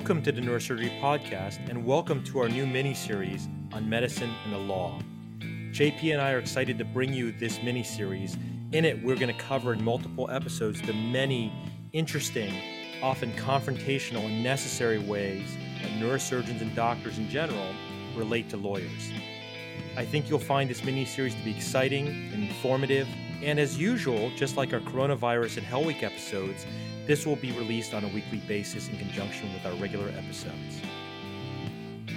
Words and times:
Welcome 0.00 0.22
to 0.22 0.32
the 0.32 0.40
Neurosurgery 0.40 0.98
Podcast, 0.98 1.68
and 1.68 1.84
welcome 1.84 2.24
to 2.24 2.38
our 2.38 2.48
new 2.48 2.66
mini 2.66 2.94
series 2.94 3.48
on 3.70 3.86
medicine 3.86 4.34
and 4.44 4.54
the 4.54 4.58
law. 4.58 4.98
JP 5.40 6.14
and 6.14 6.22
I 6.22 6.32
are 6.32 6.38
excited 6.38 6.78
to 6.78 6.86
bring 6.86 7.12
you 7.12 7.32
this 7.32 7.62
mini 7.62 7.82
series. 7.82 8.38
In 8.72 8.86
it, 8.86 9.04
we're 9.04 9.16
going 9.16 9.32
to 9.32 9.38
cover 9.38 9.74
in 9.74 9.84
multiple 9.84 10.30
episodes 10.30 10.80
the 10.80 10.94
many 10.94 11.52
interesting, 11.92 12.50
often 13.02 13.30
confrontational, 13.34 14.24
and 14.24 14.42
necessary 14.42 14.98
ways 14.98 15.54
that 15.82 15.90
neurosurgeons 16.02 16.62
and 16.62 16.74
doctors 16.74 17.18
in 17.18 17.28
general 17.28 17.74
relate 18.16 18.48
to 18.48 18.56
lawyers. 18.56 19.12
I 19.98 20.06
think 20.06 20.30
you'll 20.30 20.38
find 20.38 20.70
this 20.70 20.82
mini 20.82 21.04
series 21.04 21.34
to 21.34 21.44
be 21.44 21.54
exciting 21.54 22.08
and 22.32 22.44
informative, 22.44 23.06
and 23.42 23.58
as 23.58 23.78
usual, 23.78 24.30
just 24.36 24.56
like 24.56 24.72
our 24.72 24.80
coronavirus 24.80 25.58
and 25.58 25.66
Hell 25.66 25.84
Week 25.84 26.02
episodes, 26.02 26.66
this 27.06 27.26
will 27.26 27.36
be 27.36 27.52
released 27.52 27.94
on 27.94 28.04
a 28.04 28.08
weekly 28.08 28.38
basis 28.46 28.88
in 28.88 28.98
conjunction 28.98 29.52
with 29.54 29.64
our 29.64 29.74
regular 29.80 30.08
episodes. 30.08 30.80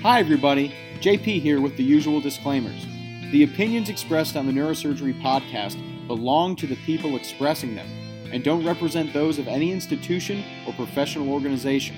Hi, 0.02 0.20
everybody. 0.20 0.74
JP 1.00 1.42
here 1.42 1.62
with 1.62 1.78
the 1.78 1.84
usual 1.84 2.20
disclaimers. 2.20 2.86
The 3.32 3.44
opinions 3.44 3.90
expressed 3.90 4.36
on 4.36 4.46
the 4.46 4.52
Neurosurgery 4.52 5.22
podcast 5.22 5.78
belong 6.08 6.58
to 6.58 6.68
the 6.68 6.76
people 6.86 7.16
expressing 7.16 7.74
them 7.74 7.88
and 8.32 8.44
don't 8.44 8.66
represent 8.66 9.14
those 9.14 9.40
of 9.40 9.48
any 9.48 9.72
institution 9.72 10.44
or 10.68 10.74
professional 10.74 11.32
organization. 11.32 11.96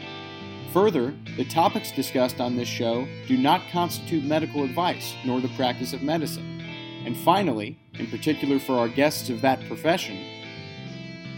Further, 0.72 1.16
the 1.36 1.46
topics 1.46 1.92
discussed 1.92 2.40
on 2.40 2.56
this 2.56 2.68
show 2.68 3.08
do 3.28 3.38
not 3.38 3.62
constitute 3.72 4.24
medical 4.24 4.64
advice 4.64 5.16
nor 5.26 5.42
the 5.42 5.48
practice 5.50 5.94
of 5.94 6.04
medicine. 6.04 6.62
And 7.06 7.18
finally, 7.18 7.80
in 7.98 8.08
particular 8.08 8.60
for 8.60 8.78
our 8.78 8.90
guests 8.90 9.30
of 9.30 9.42
that 9.42 9.66
profession, 9.68 10.18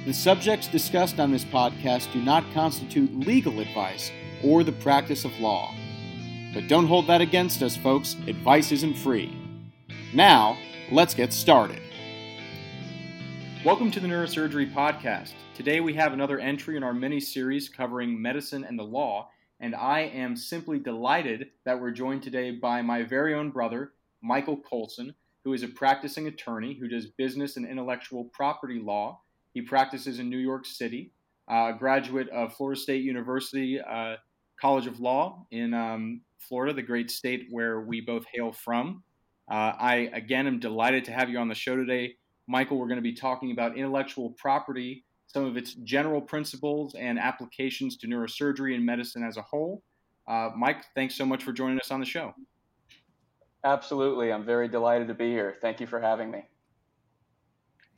the 0.06 0.14
subjects 0.14 0.68
discussed 0.68 1.20
on 1.20 1.32
this 1.32 1.46
podcast 1.46 2.12
do 2.14 2.22
not 2.22 2.44
constitute 2.54 3.14
legal 3.14 3.60
advice 3.60 4.12
or 4.44 4.64
the 4.64 4.72
practice 4.72 5.26
of 5.26 5.40
law. 5.40 5.76
But 6.54 6.68
don't 6.68 6.88
hold 6.88 7.08
that 7.08 7.22
against 7.22 7.62
us, 7.62 7.76
folks. 7.76 8.16
Advice 8.28 8.72
isn't 8.72 8.96
free. 8.96 9.36
Now, 10.14 10.58
let's 10.92 11.14
get 11.14 11.34
started. 11.34 11.82
Welcome 13.66 13.92
to 13.92 14.00
the 14.00 14.08
Neurosurgery 14.08 14.74
Podcast. 14.74 15.34
Today 15.54 15.82
we 15.82 15.94
have 15.96 16.14
another 16.14 16.40
entry 16.40 16.78
in 16.78 16.84
our 16.84 16.94
mini 16.94 17.20
series 17.20 17.68
covering 17.68 18.22
medicine 18.22 18.64
and 18.64 18.80
the 18.80 18.84
law, 18.84 19.30
and 19.60 19.76
I 19.76 20.02
am 20.02 20.36
simply 20.36 20.80
delighted 20.80 21.50
that 21.66 21.82
we're 21.82 21.92
joined 21.92 22.24
today 22.24 22.52
by 22.52 22.82
my 22.82 23.04
very 23.04 23.34
own 23.34 23.50
brother, 23.50 23.92
Michael 24.22 24.58
Colson, 24.58 25.14
who 25.48 25.54
is 25.54 25.64
a 25.64 25.68
practicing 25.70 26.28
attorney 26.28 26.74
who 26.78 26.90
does 26.90 27.06
business 27.06 27.56
and 27.56 27.66
intellectual 27.66 28.26
property 28.34 28.82
law 28.82 29.18
he 29.54 29.62
practices 29.62 30.20
in 30.20 30.30
New 30.30 30.40
York 30.40 30.66
City, 30.66 31.14
uh, 31.48 31.72
graduate 31.72 32.28
of 32.32 32.54
Florida 32.54 32.78
State 32.78 33.02
University 33.02 33.80
uh, 33.80 34.18
College 34.60 34.88
of 34.88 35.00
Law 35.00 35.46
in 35.52 35.74
um, 35.74 36.20
Florida, 36.38 36.74
the 36.74 36.82
great 36.82 37.10
state 37.10 37.48
where 37.50 37.80
we 37.80 38.02
both 38.02 38.26
hail 38.34 38.52
from. 38.52 39.02
Uh, 39.50 39.72
I, 39.80 40.10
again, 40.12 40.48
am 40.48 40.60
delighted 40.60 41.06
to 41.06 41.14
have 41.14 41.30
you 41.30 41.40
on 41.40 41.48
the 41.48 41.56
show 41.56 41.78
today. 41.78 42.16
Michael, 42.48 42.78
we're 42.78 42.88
going 42.88 42.98
to 42.98 43.02
be 43.02 43.14
talking 43.16 43.54
about 43.54 43.78
intellectual 43.78 44.32
property, 44.32 45.06
some 45.28 45.46
of 45.46 45.56
its 45.56 45.76
general 45.76 46.20
principles 46.20 46.94
and 46.96 47.18
applications 47.18 47.96
to 48.00 48.08
neurosurgery 48.08 48.76
and 48.76 48.86
medicine 48.86 49.24
as 49.24 49.38
a 49.38 49.42
whole. 49.44 49.82
Uh, 50.28 50.50
Mike, 50.58 50.84
thanks 50.94 51.16
so 51.16 51.26
much 51.26 51.42
for 51.42 51.54
joining 51.54 51.80
us 51.80 51.90
on 51.90 52.02
the 52.02 52.06
show. 52.06 52.34
Absolutely. 53.64 54.32
I'm 54.32 54.46
very 54.46 54.68
delighted 54.68 55.08
to 55.08 55.14
be 55.14 55.30
here. 55.30 55.58
Thank 55.62 55.80
you 55.80 55.88
for 55.88 56.00
having 56.00 56.32
me. 56.32 56.44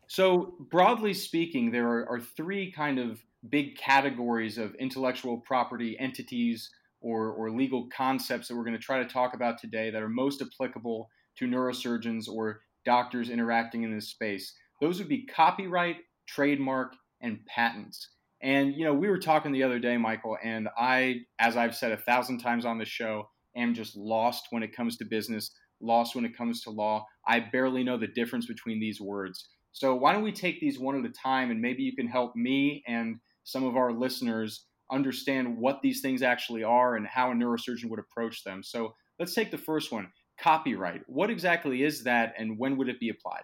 So, 0.07 0.55
broadly 0.71 1.13
speaking, 1.13 1.71
there 1.71 1.87
are, 1.87 2.09
are, 2.09 2.19
three 2.19 2.71
kind 2.71 2.97
of 2.97 3.23
big 3.47 3.77
categories 3.77 4.57
of 4.57 4.73
intellectual 4.75 5.37
property 5.37 5.95
entities 5.99 6.71
or, 6.99 7.29
or 7.29 7.51
legal 7.51 7.87
concepts 7.95 8.47
that 8.47 8.55
we're 8.55 8.63
going 8.63 8.75
to 8.75 8.81
try 8.81 8.97
to 8.97 9.07
talk 9.07 9.35
about 9.35 9.59
today 9.59 9.91
that 9.91 10.01
are 10.01 10.09
most 10.09 10.41
applicable 10.41 11.09
to 11.37 11.45
neurosurgeons 11.45 12.27
or 12.27 12.61
doctors 12.85 13.29
interacting 13.29 13.83
in 13.83 13.93
this 13.93 14.09
space. 14.09 14.53
Those 14.81 14.97
would 14.97 15.09
be 15.09 15.27
copyright, 15.27 15.97
trademark, 16.27 16.95
and 17.21 17.45
patents. 17.45 18.09
And, 18.41 18.73
you 18.73 18.85
know, 18.85 18.93
we 18.93 19.09
were 19.09 19.19
talking 19.19 19.51
the 19.51 19.63
other 19.63 19.79
day, 19.79 19.97
Michael, 19.97 20.37
and 20.43 20.69
I, 20.77 21.21
as 21.37 21.55
I've 21.55 21.75
said 21.75 21.91
a 21.91 21.97
thousand 21.97 22.39
times 22.39 22.65
on 22.65 22.77
the 22.77 22.85
show, 22.85 23.29
am 23.55 23.73
just 23.73 23.95
lost 23.95 24.47
when 24.51 24.63
it 24.63 24.75
comes 24.75 24.97
to 24.97 25.05
business, 25.05 25.51
lost 25.81 26.15
when 26.15 26.25
it 26.25 26.37
comes 26.37 26.61
to 26.63 26.69
law. 26.69 27.05
I 27.27 27.39
barely 27.39 27.83
know 27.83 27.97
the 27.97 28.07
difference 28.07 28.45
between 28.45 28.79
these 28.79 28.99
words. 29.01 29.49
So 29.71 29.95
why 29.95 30.13
don't 30.13 30.23
we 30.23 30.31
take 30.31 30.59
these 30.59 30.79
one 30.79 30.97
at 30.97 31.09
a 31.09 31.13
time 31.13 31.51
and 31.51 31.61
maybe 31.61 31.83
you 31.83 31.95
can 31.95 32.07
help 32.07 32.35
me 32.35 32.83
and 32.87 33.19
some 33.43 33.63
of 33.63 33.77
our 33.77 33.91
listeners 33.91 34.65
understand 34.91 35.57
what 35.57 35.81
these 35.81 36.01
things 36.01 36.21
actually 36.21 36.63
are 36.63 36.95
and 36.95 37.05
how 37.07 37.31
a 37.31 37.35
neurosurgeon 37.35 37.89
would 37.89 37.99
approach 37.99 38.43
them. 38.43 38.63
So 38.63 38.95
let's 39.19 39.33
take 39.33 39.51
the 39.51 39.57
first 39.57 39.91
one 39.91 40.11
copyright. 40.41 41.01
What 41.07 41.29
exactly 41.29 41.83
is 41.83 42.03
that 42.03 42.33
and 42.37 42.57
when 42.57 42.77
would 42.77 42.89
it 42.89 42.99
be 42.99 43.09
applied? 43.09 43.43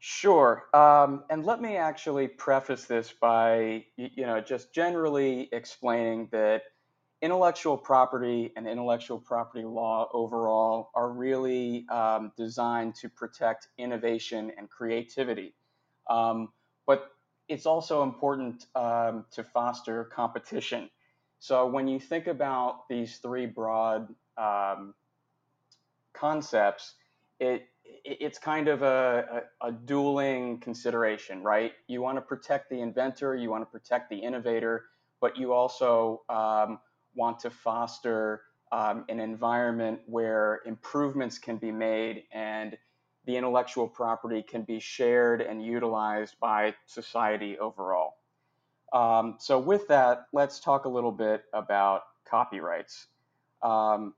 Sure. 0.00 0.64
Um, 0.74 1.24
and 1.28 1.44
let 1.44 1.60
me 1.60 1.76
actually 1.76 2.28
preface 2.28 2.84
this 2.84 3.12
by, 3.20 3.84
you 3.96 4.24
know, 4.24 4.40
just 4.40 4.72
generally 4.72 5.48
explaining 5.52 6.28
that 6.30 6.62
intellectual 7.20 7.76
property 7.76 8.52
and 8.56 8.66
intellectual 8.66 9.18
property 9.18 9.64
law 9.64 10.08
overall 10.12 10.90
are 10.94 11.10
really 11.10 11.86
um, 11.88 12.32
designed 12.36 12.94
to 12.94 13.08
protect 13.08 13.68
innovation 13.76 14.52
and 14.56 14.70
creativity. 14.70 15.54
Um, 16.08 16.50
but 16.86 17.10
it's 17.48 17.66
also 17.66 18.02
important 18.02 18.66
um, 18.76 19.24
to 19.32 19.42
foster 19.42 20.04
competition. 20.04 20.90
So 21.40 21.66
when 21.66 21.88
you 21.88 21.98
think 21.98 22.26
about 22.26 22.88
these 22.88 23.18
three 23.18 23.46
broad 23.46 24.14
um, 24.36 24.94
concepts, 26.12 26.94
it 27.40 27.68
it's 28.04 28.38
kind 28.38 28.68
of 28.68 28.82
a, 28.82 29.44
a, 29.62 29.68
a, 29.68 29.72
dueling 29.72 30.58
consideration, 30.60 31.42
right? 31.42 31.72
You 31.86 32.02
want 32.02 32.18
to 32.18 32.20
protect 32.22 32.68
the 32.68 32.80
inventor, 32.80 33.34
you 33.34 33.50
want 33.50 33.62
to 33.62 33.66
protect 33.66 34.10
the 34.10 34.16
innovator, 34.16 34.84
but 35.20 35.38
you 35.38 35.52
also 35.54 36.22
um, 36.28 36.78
want 37.18 37.40
to 37.40 37.50
foster 37.50 38.42
um, 38.72 39.04
an 39.08 39.20
environment 39.20 40.00
where 40.06 40.60
improvements 40.64 41.38
can 41.38 41.56
be 41.56 41.72
made 41.72 42.24
and 42.32 42.78
the 43.26 43.36
intellectual 43.36 43.86
property 43.86 44.42
can 44.42 44.62
be 44.62 44.80
shared 44.80 45.42
and 45.42 45.62
utilized 45.62 46.36
by 46.40 46.74
society 46.86 47.58
overall. 47.58 48.14
Um, 48.92 49.34
so, 49.38 49.58
with 49.58 49.86
that, 49.88 50.28
let's 50.32 50.60
talk 50.60 50.86
a 50.86 50.88
little 50.88 51.12
bit 51.12 51.44
about 51.52 52.04
copyrights. 52.24 53.08
Um, 53.62 54.14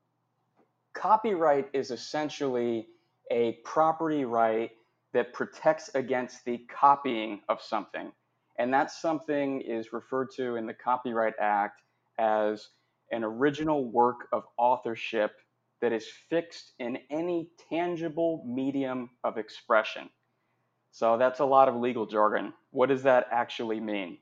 copyright 0.93 1.69
is 1.73 1.91
essentially 1.91 2.87
a 3.33 3.59
property 3.65 4.25
right 4.25 4.71
that 5.13 5.33
protects 5.33 5.91
against 5.95 6.45
the 6.45 6.59
copying 6.69 7.41
of 7.49 7.61
something. 7.61 8.13
And 8.59 8.73
that 8.75 8.91
something 8.91 9.61
is 9.63 9.93
referred 9.93 10.29
to 10.37 10.57
in 10.57 10.67
the 10.67 10.75
Copyright 10.75 11.35
Act 11.41 11.81
as 12.19 12.69
an 13.11 13.25
original 13.25 13.85
work 13.91 14.29
of 14.33 14.45
authorship 14.57 15.33
that 15.81 15.93
is 15.93 16.07
fixed 16.29 16.73
in 16.79 16.99
any 17.11 17.51
tangible 17.71 18.45
medium 18.47 19.11
of 19.25 19.39
expression. 19.39 20.09
So 20.93 21.17
that's 21.17 21.41
a 21.41 21.45
lot 21.45 21.69
of 21.69 21.77
legal 21.77 22.07
jargon. 22.07 22.53
What 22.71 22.89
does 22.89 23.03
that 23.05 23.29
actually 23.31 23.81
mean? 23.81 24.19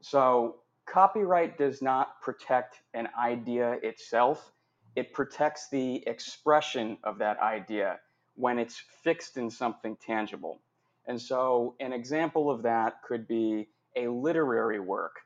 So, 0.00 0.56
copyright 0.86 1.58
does 1.58 1.82
not 1.82 2.20
protect 2.22 2.80
an 2.94 3.08
idea 3.18 3.72
itself, 3.82 4.52
it 4.96 5.12
protects 5.12 5.68
the 5.68 6.02
expression 6.06 6.98
of 7.04 7.18
that 7.18 7.38
idea 7.40 8.00
when 8.36 8.58
it's 8.58 8.82
fixed 9.02 9.36
in 9.36 9.50
something 9.50 9.96
tangible. 9.96 10.60
And 11.06 11.20
so, 11.20 11.74
an 11.80 11.92
example 11.92 12.50
of 12.50 12.62
that 12.62 13.02
could 13.02 13.26
be 13.28 13.68
a 13.96 14.08
literary 14.08 14.80
work 14.80 15.16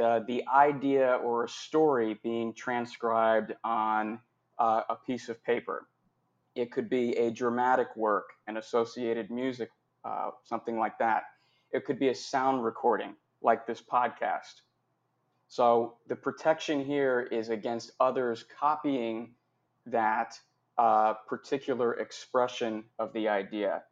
uh, 0.00 0.20
the 0.26 0.44
idea 0.52 1.14
or 1.22 1.44
a 1.44 1.48
story 1.48 2.18
being 2.22 2.54
transcribed 2.54 3.52
on 3.64 4.20
uh, 4.58 4.82
a 4.88 4.96
piece 4.96 5.28
of 5.28 5.42
paper. 5.44 5.88
It 6.54 6.70
could 6.70 6.88
be 6.88 7.16
a 7.16 7.30
dramatic 7.30 7.88
work, 7.96 8.30
an 8.46 8.56
associated 8.56 9.30
music, 9.30 9.70
uh, 10.04 10.30
something 10.44 10.78
like 10.78 10.98
that. 10.98 11.24
It 11.72 11.84
could 11.84 11.98
be 11.98 12.08
a 12.08 12.14
sound 12.14 12.64
recording, 12.64 13.14
like 13.42 13.66
this 13.66 13.80
podcast. 13.80 14.62
So 15.48 15.96
the 16.08 16.16
protection 16.16 16.84
here 16.84 17.20
is 17.30 17.50
against 17.50 17.92
others 18.00 18.44
copying 18.58 19.34
that 19.86 20.38
uh, 20.78 21.14
particular 21.28 21.94
expression 21.94 22.84
of 22.98 23.12
the 23.12 23.28
idea. 23.28 23.82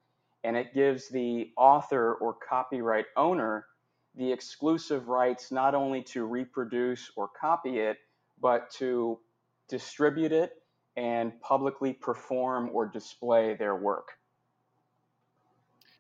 And 0.45 0.57
it 0.57 0.73
gives 0.75 1.09
the 1.09 1.51
author 1.57 2.15
or 2.15 2.35
copyright 2.49 3.07
owner 3.17 3.67
the 4.15 4.33
exclusive 4.33 5.09
rights 5.09 5.51
not 5.53 5.75
only 5.75 6.03
to 6.03 6.25
reproduce 6.25 7.11
or 7.17 7.29
copy 7.29 7.79
it, 7.79 7.99
but 8.41 8.71
to 8.79 9.19
distribute 9.69 10.33
it 10.33 10.53
and 10.97 11.41
publicly 11.41 11.93
perform 11.93 12.71
or 12.73 12.87
display 12.87 13.55
their 13.55 13.77
work. 13.77 14.09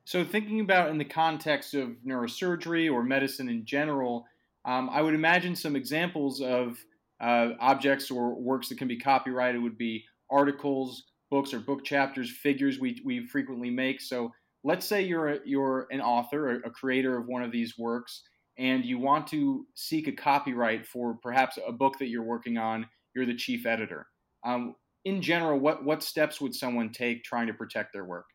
So, 0.04 0.24
thinking 0.24 0.60
about 0.60 0.90
in 0.90 0.98
the 0.98 1.04
context 1.04 1.74
of 1.74 1.90
neurosurgery 2.04 2.92
or 2.92 3.02
medicine 3.02 3.48
in 3.48 3.64
general, 3.64 4.26
Um, 4.64 4.90
I 4.90 5.00
would 5.00 5.14
imagine 5.14 5.56
some 5.56 5.74
examples 5.74 6.42
of 6.42 6.84
uh, 7.18 7.54
objects 7.60 8.10
or 8.10 8.34
works 8.34 8.68
that 8.68 8.78
can 8.78 8.88
be 8.88 8.98
copyrighted 8.98 9.62
would 9.62 9.78
be 9.78 10.04
articles, 10.28 11.04
books, 11.30 11.54
or 11.54 11.60
book 11.60 11.82
chapters, 11.82 12.30
figures 12.30 12.78
we, 12.78 13.00
we 13.02 13.26
frequently 13.26 13.70
make. 13.70 14.02
So 14.02 14.32
let's 14.64 14.86
say 14.86 15.02
you're 15.02 15.28
a, 15.28 15.38
you're 15.44 15.86
an 15.90 16.00
author, 16.00 16.56
a, 16.56 16.68
a 16.68 16.70
creator 16.70 17.16
of 17.16 17.26
one 17.26 17.42
of 17.42 17.52
these 17.52 17.78
works, 17.78 18.22
and 18.58 18.84
you 18.84 18.98
want 18.98 19.26
to 19.28 19.66
seek 19.74 20.06
a 20.08 20.12
copyright 20.12 20.86
for 20.86 21.14
perhaps 21.22 21.58
a 21.66 21.72
book 21.72 21.98
that 21.98 22.08
you're 22.08 22.22
working 22.22 22.58
on. 22.58 22.86
You're 23.14 23.26
the 23.26 23.34
chief 23.34 23.66
editor. 23.66 24.06
Um, 24.44 24.74
in 25.04 25.22
general, 25.22 25.58
what 25.58 25.84
what 25.84 26.02
steps 26.02 26.40
would 26.40 26.54
someone 26.54 26.90
take 26.90 27.24
trying 27.24 27.46
to 27.46 27.54
protect 27.54 27.92
their 27.92 28.04
work? 28.04 28.26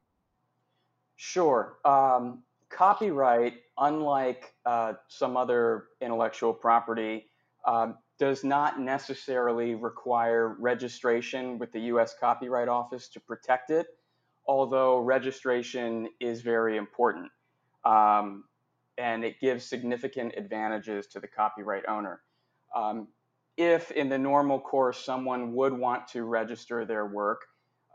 Sure. 1.16 1.78
Um, 1.86 2.44
copyright, 2.70 3.54
unlike 3.78 4.54
uh, 4.66 4.94
some 5.08 5.38
other 5.38 5.86
intellectual 6.02 6.54
property, 6.54 7.28
um, 7.66 7.98
does 8.20 8.44
not 8.44 8.80
necessarily 8.80 9.76
require 9.76 10.56
registration 10.60 11.58
with 11.58 11.72
the 11.72 11.80
U.S. 11.82 12.16
Copyright 12.20 12.68
Office 12.68 13.10
to 13.10 13.20
protect 13.20 13.70
it, 13.70 13.88
although 14.48 15.00
registration 15.00 16.10
is 16.20 16.42
very 16.42 16.78
important. 16.78 17.32
Um, 17.84 18.46
and 18.98 19.24
it 19.26 19.40
gives 19.40 19.66
significant 19.66 20.34
advantages 20.38 21.08
to 21.08 21.20
the 21.20 21.28
copyright 21.28 21.84
owner. 21.88 22.22
Um, 22.76 23.08
if 23.58 23.92
in 23.92 24.10
the 24.10 24.18
normal 24.18 24.60
course 24.60 25.04
someone 25.04 25.54
would 25.54 25.74
want 25.74 26.08
to 26.10 26.24
register 26.24 26.86
their 26.86 27.06
work, 27.06 27.42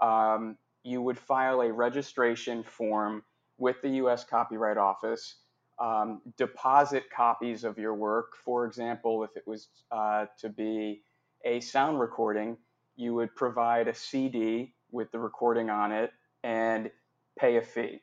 um, 0.00 0.56
you 0.82 1.02
would 1.02 1.19
file 1.19 1.61
a 1.62 1.73
registration 1.73 2.62
form 2.62 3.23
with 3.58 3.81
the 3.82 3.91
U.S. 3.91 4.25
Copyright 4.25 4.79
Office, 4.79 5.37
um, 5.79 6.23
deposit 6.37 7.05
copies 7.14 7.64
of 7.64 7.79
your 7.79 7.94
work. 7.94 8.32
For 8.43 8.67
example, 8.67 9.23
if 9.23 9.37
it 9.37 9.46
was 9.46 9.69
uh, 9.93 10.26
to 10.38 10.49
be 10.49 11.03
a 11.44 11.61
sound 11.61 12.00
recording, 12.00 12.56
you 12.96 13.14
would 13.14 13.35
provide 13.37 13.88
a 13.88 13.94
CD 13.94 14.75
with 14.91 15.11
the 15.12 15.19
recording 15.19 15.70
on 15.70 15.93
it 15.93 16.11
and 16.44 16.90
pay 17.38 17.56
a 17.56 17.62
fee. 17.62 18.02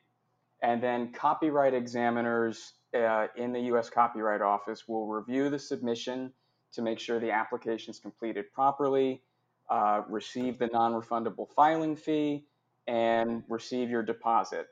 And 0.62 0.82
then 0.82 1.12
copyright 1.12 1.74
examiners 1.74 2.72
uh, 2.94 3.26
in 3.36 3.52
the 3.52 3.60
U.S. 3.60 3.90
Copyright 3.90 4.40
Office 4.40 4.88
will 4.88 5.06
review 5.06 5.50
the 5.50 5.58
submission 5.58 6.32
to 6.72 6.82
make 6.82 6.98
sure 6.98 7.20
the 7.20 7.30
application 7.30 7.90
is 7.90 7.98
completed 7.98 8.52
properly, 8.52 9.22
uh, 9.70 10.02
receive 10.08 10.58
the 10.58 10.66
non-refundable 10.68 11.48
filing 11.54 11.96
fee, 11.96 12.44
and 12.86 13.42
receive 13.48 13.90
your 13.90 14.02
deposit. 14.02 14.66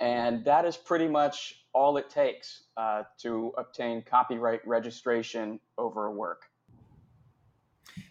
And 0.00 0.44
that 0.44 0.64
is 0.64 0.76
pretty 0.76 1.08
much 1.08 1.64
all 1.72 1.96
it 1.96 2.10
takes 2.10 2.64
uh, 2.76 3.02
to 3.18 3.52
obtain 3.56 4.02
copyright 4.02 4.66
registration 4.66 5.60
over 5.78 6.06
a 6.06 6.12
work. 6.12 6.51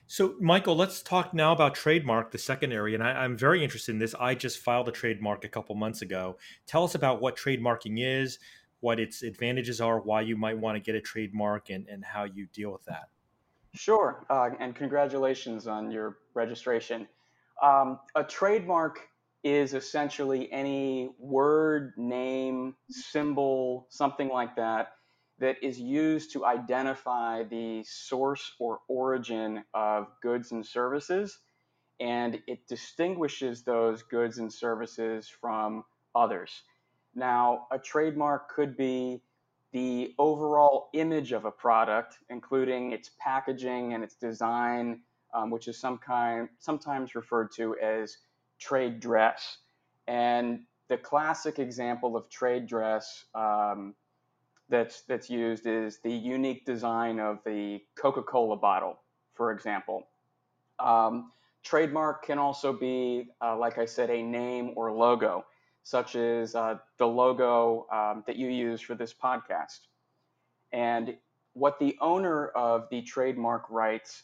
So, 0.08 0.36
Michael, 0.42 0.76
let's 0.76 1.02
talk 1.02 1.34
now 1.34 1.54
about 1.54 1.74
trademark, 1.74 2.32
the 2.32 2.38
second 2.38 2.74
area. 2.74 2.96
And 2.96 3.04
I, 3.04 3.24
am 3.24 3.38
very 3.38 3.64
interested 3.64 3.94
in 3.94 4.00
this. 4.00 4.14
I 4.20 4.36
just 4.36 4.60
filed 4.60 4.90
a 4.90 4.92
trademark 4.92 5.46
a 5.46 5.48
couple 5.48 5.74
months 5.76 6.02
ago. 6.02 6.38
Tell 6.68 6.84
us 6.84 6.96
about 6.96 7.22
what 7.22 7.38
trademarking 7.38 7.96
is, 7.98 8.38
what 8.82 9.00
its 9.00 9.24
advantages 9.24 9.80
are, 9.80 10.02
why 10.02 10.22
you 10.22 10.36
might 10.36 10.58
want 10.58 10.76
to 10.76 10.82
get 10.82 10.96
a 10.96 11.02
trademark, 11.02 11.70
and, 11.70 11.88
and 11.88 12.04
how 12.04 12.26
you 12.26 12.48
deal 12.54 12.72
with 12.72 12.84
that. 12.86 13.10
Sure, 13.74 14.26
uh, 14.30 14.50
and 14.60 14.76
congratulations 14.76 15.66
on 15.66 15.92
your 15.92 16.18
registration. 16.34 17.08
Um, 17.64 18.00
a 18.16 18.24
trademark 18.24 19.00
is 19.44 19.74
essentially 19.74 20.52
any 20.52 21.12
word, 21.18 21.94
name, 21.96 22.76
symbol, 22.90 23.88
something 23.90 24.28
like 24.28 24.56
that, 24.58 24.94
that 25.42 25.58
is 25.64 25.80
used 25.80 26.32
to 26.32 26.46
identify 26.46 27.44
the 27.44 27.84
source 27.84 28.54
or 28.60 28.80
origin 28.88 29.64
of 29.74 30.08
goods 30.22 30.52
and 30.52 30.66
services. 30.66 31.40
And 32.00 32.40
it 32.48 32.68
distinguishes 32.68 33.64
those 33.64 34.04
goods 34.04 34.38
and 34.38 34.54
services 34.54 35.28
from 35.28 35.84
others. 36.16 36.62
Now, 37.16 37.68
a 37.72 37.80
trademark 37.80 38.50
could 38.50 38.78
be 38.78 39.24
the 39.74 40.14
overall 40.20 40.90
image 40.94 41.32
of 41.32 41.46
a 41.46 41.52
product, 41.52 42.20
including 42.30 42.92
its 42.92 43.10
packaging 43.20 43.94
and 43.94 44.04
its 44.04 44.16
design, 44.16 45.02
um, 45.34 45.50
which 45.50 45.68
is 45.68 45.80
some 45.80 45.98
kind, 45.98 46.50
sometimes 46.60 47.16
referred 47.16 47.50
to 47.56 47.76
as 47.82 48.18
trade 48.60 49.00
dress. 49.00 49.58
And 50.08 50.62
the 50.88 50.98
classic 50.98 51.58
example 51.58 52.16
of 52.16 52.30
trade 52.30 52.68
dress 52.68 53.26
um, 53.34 53.96
that's 54.72 55.02
that's 55.04 55.30
used 55.30 55.68
is 55.68 56.00
the 56.00 56.12
unique 56.12 56.66
design 56.66 57.20
of 57.20 57.40
the 57.46 57.82
Coca-Cola 57.96 58.58
bottle, 58.58 59.00
for 59.36 59.52
example. 59.52 60.08
Um, 60.80 61.32
trademark 61.64 62.26
can 62.26 62.40
also 62.40 62.74
be, 62.74 63.28
uh, 63.44 63.56
like 63.56 63.78
I 63.78 63.86
said, 63.86 64.10
a 64.10 64.24
name 64.24 64.72
or 64.76 64.92
logo 64.92 65.46
such 65.84 66.16
as 66.16 66.56
uh, 66.56 66.76
the 66.98 67.08
logo 67.08 67.88
um, 67.92 68.24
that 68.28 68.36
you 68.36 68.48
use 68.48 68.82
for 68.82 68.96
this 68.96 69.14
podcast. 69.14 69.80
And 70.72 71.18
what 71.54 71.80
the 71.80 71.98
owner 72.02 72.48
of 72.50 72.88
the 72.92 73.02
trademark 73.02 73.70
rights 73.70 74.24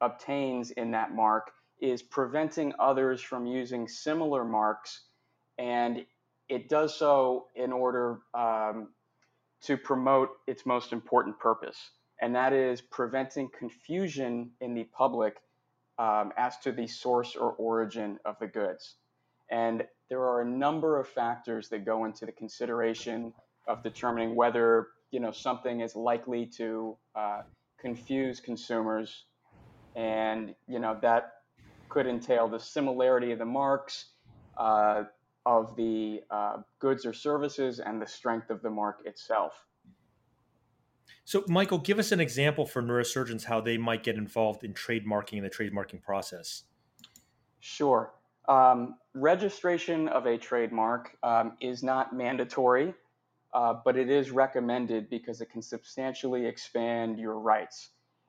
obtains 0.00 0.70
in 0.72 0.90
that 0.92 1.14
mark 1.14 1.50
is 1.80 2.02
preventing 2.02 2.72
others 2.78 3.20
from 3.20 3.46
using 3.46 3.88
similar 3.88 4.44
marks. 4.44 5.06
And 5.58 6.04
it 6.48 6.68
does 6.68 6.96
so 6.96 7.46
in 7.54 7.72
order 7.72 8.20
um, 8.34 8.88
to 9.62 9.76
promote 9.76 10.30
its 10.46 10.64
most 10.64 10.92
important 10.92 11.38
purpose, 11.38 11.90
and 12.20 12.34
that 12.34 12.52
is 12.52 12.80
preventing 12.80 13.48
confusion 13.58 14.50
in 14.60 14.74
the 14.74 14.84
public 14.84 15.36
um, 15.98 16.32
as 16.36 16.58
to 16.58 16.72
the 16.72 16.86
source 16.86 17.34
or 17.34 17.52
origin 17.52 18.18
of 18.24 18.36
the 18.38 18.46
goods. 18.46 18.96
And 19.50 19.84
there 20.08 20.22
are 20.22 20.42
a 20.42 20.44
number 20.44 20.98
of 21.00 21.08
factors 21.08 21.68
that 21.70 21.84
go 21.84 22.04
into 22.04 22.24
the 22.26 22.32
consideration 22.32 23.32
of 23.66 23.82
determining 23.82 24.34
whether 24.34 24.88
you 25.10 25.20
know 25.20 25.30
something 25.30 25.80
is 25.80 25.96
likely 25.96 26.46
to 26.46 26.96
uh, 27.14 27.42
confuse 27.80 28.40
consumers, 28.40 29.24
and 29.96 30.54
you 30.66 30.78
know 30.78 30.96
that 31.02 31.32
could 31.88 32.06
entail 32.06 32.48
the 32.48 32.60
similarity 32.60 33.32
of 33.32 33.38
the 33.38 33.44
marks, 33.44 34.06
uh, 34.56 35.04
of 35.48 35.74
the 35.76 36.20
uh, 36.30 36.58
goods 36.78 37.06
or 37.06 37.14
services, 37.14 37.80
and 37.80 38.02
the 38.02 38.06
strength 38.06 38.50
of 38.50 38.60
the 38.60 38.68
mark 38.68 38.98
itself. 39.06 39.64
So, 41.24 41.42
Michael, 41.48 41.78
give 41.78 41.98
us 41.98 42.12
an 42.12 42.20
example 42.20 42.66
for 42.66 42.82
neurosurgeons 42.82 43.44
how 43.44 43.62
they 43.62 43.78
might 43.78 44.02
get 44.04 44.16
involved 44.16 44.62
in 44.62 44.74
trademarking 44.74 45.38
and 45.38 45.44
the 45.44 45.50
trademarking 45.50 46.02
process. 46.02 46.64
Sure. 47.60 48.12
Um, 48.46 48.96
registration 49.14 50.08
of 50.08 50.26
a 50.26 50.36
trademark 50.36 51.16
um, 51.22 51.56
is 51.62 51.82
not 51.82 52.14
mandatory, 52.14 52.92
uh, 53.54 53.74
but 53.82 53.96
it 53.96 54.10
is 54.10 54.30
recommended 54.30 55.08
because 55.08 55.40
it 55.40 55.50
can 55.50 55.62
substantially 55.62 56.44
expand 56.44 57.18
your 57.18 57.38
rights. 57.38 57.88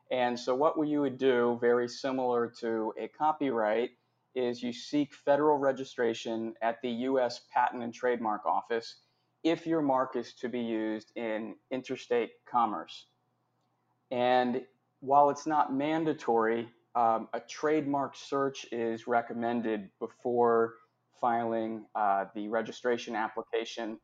And 0.09 0.39
so, 0.39 0.55
what 0.55 0.75
you 0.87 1.01
would 1.01 1.17
do, 1.17 1.57
very 1.59 1.89
similar 1.89 2.47
to 2.61 2.93
a 2.97 3.09
copyright, 3.09 3.89
is 4.35 4.61
you 4.61 4.73
seek 4.73 5.13
federal 5.13 5.57
registration 5.57 6.53
at 6.61 6.81
the 6.81 6.89
U.S. 6.89 7.41
Patent 7.53 7.83
and 7.83 7.93
Trademark 7.93 8.45
Office 8.45 8.97
if 9.43 9.65
your 9.65 9.81
mark 9.81 10.15
is 10.15 10.33
to 10.33 10.49
be 10.49 10.59
used 10.59 11.11
in 11.15 11.55
interstate 11.71 12.31
commerce. 12.49 13.07
And 14.11 14.61
while 14.99 15.29
it's 15.29 15.47
not 15.47 15.73
mandatory, 15.73 16.67
um, 16.95 17.29
a 17.33 17.39
trademark 17.39 18.15
search 18.15 18.65
is 18.71 19.07
recommended 19.07 19.89
before 19.99 20.75
filing 21.21 21.85
uh, 21.95 22.25
the 22.35 22.47
registration 22.47 23.15
application 23.15 23.99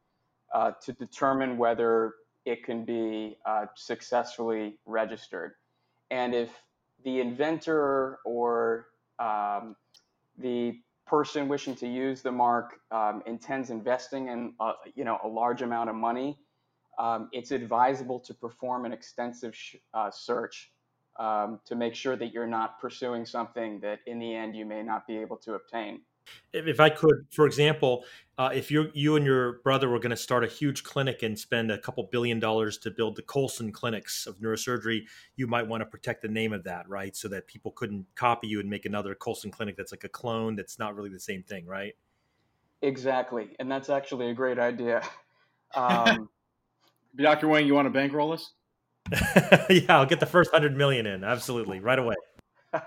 uh, 0.53 0.71
to 0.83 0.93
determine 0.93 1.57
whether 1.57 2.13
it 2.45 2.63
can 2.63 2.85
be 2.85 3.37
uh, 3.45 3.65
successfully 3.75 4.77
registered. 4.85 5.53
And 6.11 6.35
if 6.35 6.49
the 7.03 7.19
inventor 7.19 8.19
or 8.25 8.87
um, 9.19 9.75
the 10.37 10.79
person 11.07 11.47
wishing 11.47 11.75
to 11.75 11.87
use 11.87 12.21
the 12.21 12.31
mark 12.31 12.79
um, 12.91 13.21
intends 13.25 13.69
investing 13.69 14.27
in 14.27 14.53
a, 14.59 14.71
you 14.95 15.03
know 15.05 15.19
a 15.23 15.27
large 15.27 15.61
amount 15.61 15.89
of 15.89 15.95
money, 15.95 16.37
um, 16.97 17.29
it's 17.31 17.51
advisable 17.51 18.19
to 18.19 18.33
perform 18.33 18.85
an 18.85 18.93
extensive 18.93 19.55
sh- 19.55 19.75
uh, 19.93 20.09
search 20.11 20.71
um, 21.19 21.59
to 21.65 21.75
make 21.75 21.95
sure 21.95 22.15
that 22.15 22.33
you're 22.33 22.47
not 22.47 22.79
pursuing 22.79 23.25
something 23.25 23.79
that 23.81 23.99
in 24.07 24.19
the 24.19 24.33
end 24.33 24.55
you 24.55 24.65
may 24.65 24.83
not 24.83 25.07
be 25.07 25.17
able 25.17 25.37
to 25.37 25.53
obtain. 25.53 26.01
If 26.53 26.79
I 26.79 26.89
could, 26.89 27.25
for 27.31 27.45
example, 27.45 28.05
uh, 28.37 28.51
if 28.53 28.69
you 28.69 28.89
you 28.93 29.15
and 29.15 29.25
your 29.25 29.59
brother 29.63 29.89
were 29.89 29.99
going 29.99 30.11
to 30.11 30.17
start 30.17 30.43
a 30.43 30.47
huge 30.47 30.83
clinic 30.83 31.23
and 31.23 31.37
spend 31.37 31.71
a 31.71 31.77
couple 31.77 32.03
billion 32.11 32.39
dollars 32.39 32.77
to 32.79 32.91
build 32.91 33.15
the 33.15 33.21
Colson 33.21 33.71
clinics 33.71 34.27
of 34.27 34.37
neurosurgery, 34.39 35.03
you 35.35 35.47
might 35.47 35.67
want 35.67 35.81
to 35.81 35.85
protect 35.85 36.21
the 36.21 36.27
name 36.27 36.51
of 36.51 36.63
that, 36.65 36.87
right? 36.89 37.15
So 37.15 37.27
that 37.29 37.47
people 37.47 37.71
couldn't 37.71 38.05
copy 38.15 38.47
you 38.47 38.59
and 38.59 38.69
make 38.69 38.85
another 38.85 39.15
Colson 39.15 39.51
clinic 39.51 39.77
that's 39.77 39.91
like 39.91 40.03
a 40.03 40.09
clone 40.09 40.55
that's 40.55 40.77
not 40.77 40.95
really 40.95 41.09
the 41.09 41.19
same 41.19 41.43
thing, 41.43 41.65
right? 41.65 41.93
Exactly, 42.81 43.55
and 43.59 43.71
that's 43.71 43.89
actually 43.89 44.29
a 44.29 44.33
great 44.33 44.59
idea. 44.59 45.01
Um, 45.73 46.29
Dr. 47.17 47.49
Wang, 47.49 47.67
you 47.67 47.73
want 47.73 47.85
to 47.87 47.89
bankroll 47.89 48.31
us? 48.31 48.53
yeah, 49.69 49.97
I'll 49.97 50.05
get 50.05 50.19
the 50.19 50.25
first 50.25 50.51
hundred 50.51 50.77
million 50.77 51.05
in 51.05 51.23
absolutely 51.23 51.79
right 51.79 51.99
away. 51.99 52.15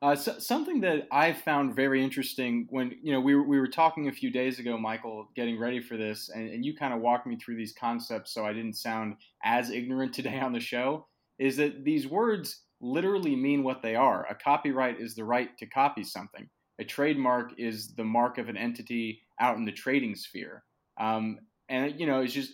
Uh, 0.00 0.14
so, 0.14 0.38
something 0.38 0.80
that 0.80 1.08
I 1.10 1.32
found 1.32 1.74
very 1.74 2.04
interesting 2.04 2.68
when 2.70 2.92
you 3.02 3.12
know 3.12 3.20
we 3.20 3.34
were, 3.34 3.42
we 3.42 3.58
were 3.58 3.66
talking 3.66 4.08
a 4.08 4.12
few 4.12 4.30
days 4.30 4.60
ago, 4.60 4.78
Michael, 4.78 5.28
getting 5.34 5.58
ready 5.58 5.80
for 5.80 5.96
this, 5.96 6.28
and, 6.28 6.48
and 6.48 6.64
you 6.64 6.76
kind 6.76 6.94
of 6.94 7.00
walked 7.00 7.26
me 7.26 7.36
through 7.36 7.56
these 7.56 7.74
concepts, 7.78 8.32
so 8.32 8.46
I 8.46 8.52
didn't 8.52 8.74
sound 8.74 9.16
as 9.44 9.70
ignorant 9.70 10.12
today 10.14 10.38
on 10.38 10.52
the 10.52 10.60
show. 10.60 11.06
Is 11.38 11.56
that 11.56 11.84
these 11.84 12.06
words 12.06 12.62
literally 12.80 13.34
mean 13.34 13.64
what 13.64 13.82
they 13.82 13.96
are? 13.96 14.24
A 14.30 14.36
copyright 14.36 15.00
is 15.00 15.16
the 15.16 15.24
right 15.24 15.56
to 15.58 15.66
copy 15.66 16.04
something. 16.04 16.48
A 16.78 16.84
trademark 16.84 17.58
is 17.58 17.94
the 17.96 18.04
mark 18.04 18.38
of 18.38 18.48
an 18.48 18.56
entity 18.56 19.20
out 19.40 19.56
in 19.56 19.64
the 19.64 19.72
trading 19.72 20.14
sphere. 20.14 20.62
Um, 21.00 21.38
and 21.68 21.98
you 21.98 22.06
know, 22.06 22.20
it's 22.20 22.32
just 22.32 22.52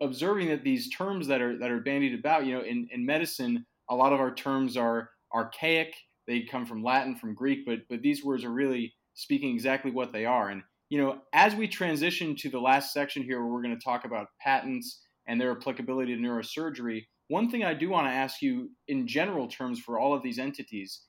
observing 0.00 0.48
that 0.48 0.64
these 0.64 0.88
terms 0.88 1.26
that 1.26 1.42
are 1.42 1.58
that 1.58 1.70
are 1.70 1.80
bandied 1.80 2.18
about. 2.18 2.46
You 2.46 2.54
know, 2.54 2.62
in, 2.62 2.88
in 2.90 3.04
medicine, 3.04 3.66
a 3.90 3.94
lot 3.94 4.14
of 4.14 4.20
our 4.20 4.34
terms 4.34 4.78
are 4.78 5.10
archaic 5.34 5.94
they 6.28 6.42
come 6.42 6.66
from 6.66 6.84
Latin, 6.84 7.16
from 7.16 7.34
Greek, 7.34 7.66
but 7.66 7.80
but 7.88 8.02
these 8.02 8.24
words 8.24 8.44
are 8.44 8.52
really 8.52 8.94
speaking 9.14 9.52
exactly 9.52 9.90
what 9.90 10.12
they 10.12 10.26
are. 10.26 10.50
And 10.50 10.62
you 10.90 11.02
know, 11.02 11.18
as 11.32 11.54
we 11.56 11.66
transition 11.66 12.36
to 12.36 12.50
the 12.50 12.60
last 12.60 12.92
section 12.92 13.22
here, 13.22 13.42
where 13.42 13.52
we're 13.52 13.62
going 13.62 13.76
to 13.76 13.84
talk 13.84 14.04
about 14.04 14.28
patents 14.40 15.00
and 15.26 15.40
their 15.40 15.50
applicability 15.50 16.14
to 16.14 16.20
neurosurgery, 16.20 17.04
one 17.28 17.50
thing 17.50 17.64
I 17.64 17.74
do 17.74 17.88
want 17.90 18.06
to 18.06 18.12
ask 18.12 18.40
you 18.40 18.70
in 18.86 19.06
general 19.06 19.48
terms 19.48 19.80
for 19.80 19.98
all 19.98 20.14
of 20.14 20.22
these 20.22 20.38
entities. 20.38 21.02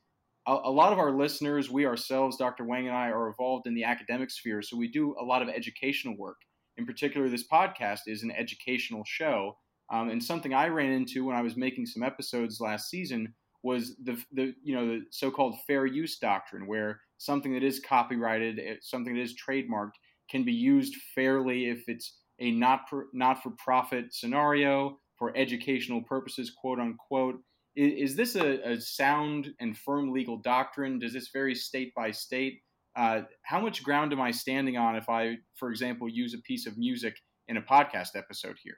A, 0.48 0.52
a 0.52 0.72
lot 0.72 0.92
of 0.92 1.00
our 1.00 1.12
listeners, 1.12 1.70
we 1.70 1.86
ourselves, 1.86 2.36
Dr. 2.36 2.66
Wang 2.66 2.88
and 2.88 2.96
I, 2.96 3.10
are 3.10 3.28
involved 3.28 3.68
in 3.68 3.76
the 3.76 3.84
academic 3.84 4.32
sphere, 4.32 4.62
so 4.62 4.76
we 4.76 4.90
do 4.90 5.16
a 5.20 5.24
lot 5.24 5.42
of 5.42 5.50
educational 5.50 6.18
work. 6.18 6.38
In 6.78 6.86
particular, 6.86 7.30
this 7.30 7.48
podcast 7.48 8.02
is 8.08 8.24
an 8.24 8.32
educational 8.32 9.04
show. 9.06 9.58
Um, 9.92 10.10
and 10.10 10.24
something 10.24 10.54
I 10.54 10.68
ran 10.68 10.92
into 10.92 11.26
when 11.26 11.36
I 11.36 11.42
was 11.42 11.58
making 11.58 11.88
some 11.88 12.04
episodes 12.04 12.62
last 12.62 12.90
season 12.90 13.34
was 13.64 13.96
the 14.04 14.22
the 14.32 14.54
you 14.64 14.76
know 14.76 14.88
the 14.88 15.02
so-called 15.12 15.58
fair 15.68 15.86
use 15.86 16.18
doctrine, 16.18 16.68
where 16.68 17.02
something 17.18 17.54
that 17.54 17.64
is 17.64 17.80
copyrighted, 17.80 18.60
eh, 18.60 18.76
something 18.82 19.14
that 19.16 19.22
is 19.22 19.36
trademarked, 19.36 19.98
can 20.30 20.44
be 20.44 20.54
used 20.54 20.96
fairly 21.16 21.70
if 21.70 21.84
it's 21.88 22.20
a 22.40 22.52
not 22.52 22.90
for, 22.90 23.08
not 23.14 23.44
for 23.44 23.52
profit 23.52 24.14
scenario 24.14 24.98
for 25.18 25.36
educational 25.36 26.02
purposes, 26.02 26.52
quote 26.52 26.80
unquote. 26.80 27.36
Is, 27.76 28.12
is 28.12 28.16
this 28.16 28.36
a, 28.36 28.72
a, 28.72 28.80
sound 28.80 29.54
and 29.60 29.78
firm 29.78 30.12
legal 30.12 30.38
doctrine? 30.38 31.00
Does 31.00 31.14
this 31.14 31.30
vary 31.30 31.56
state 31.56 31.94
by 31.96 32.12
state? 32.12 32.62
Uh, 32.96 33.22
how 33.44 33.60
much 33.60 33.84
ground 33.84 34.14
am 34.14 34.22
I 34.22 34.32
standing 34.32 34.78
on 34.78 34.96
if 34.96 35.10
I, 35.10 35.38
for 35.56 35.70
example, 35.70 36.10
use 36.10 36.34
a 36.34 36.40
piece 36.40 36.66
of 36.66 36.78
music 36.78 37.16
in 37.48 37.58
a 37.58 37.62
podcast 37.62 38.16
episode 38.16 38.56
here? 38.64 38.78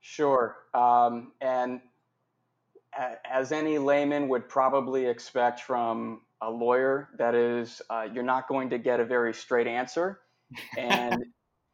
Sure. 0.00 0.56
Um, 0.74 1.32
and 1.40 1.80
as 3.24 3.52
any 3.52 3.78
layman 3.78 4.28
would 4.28 4.48
probably 4.48 5.06
expect 5.06 5.60
from 5.60 6.22
a 6.40 6.50
lawyer, 6.50 7.08
that 7.18 7.34
is, 7.34 7.82
uh, 7.90 8.06
you're 8.12 8.22
not 8.22 8.48
going 8.48 8.70
to 8.70 8.78
get 8.78 9.00
a 9.00 9.04
very 9.04 9.34
straight 9.34 9.66
answer. 9.66 10.20
And 10.76 11.24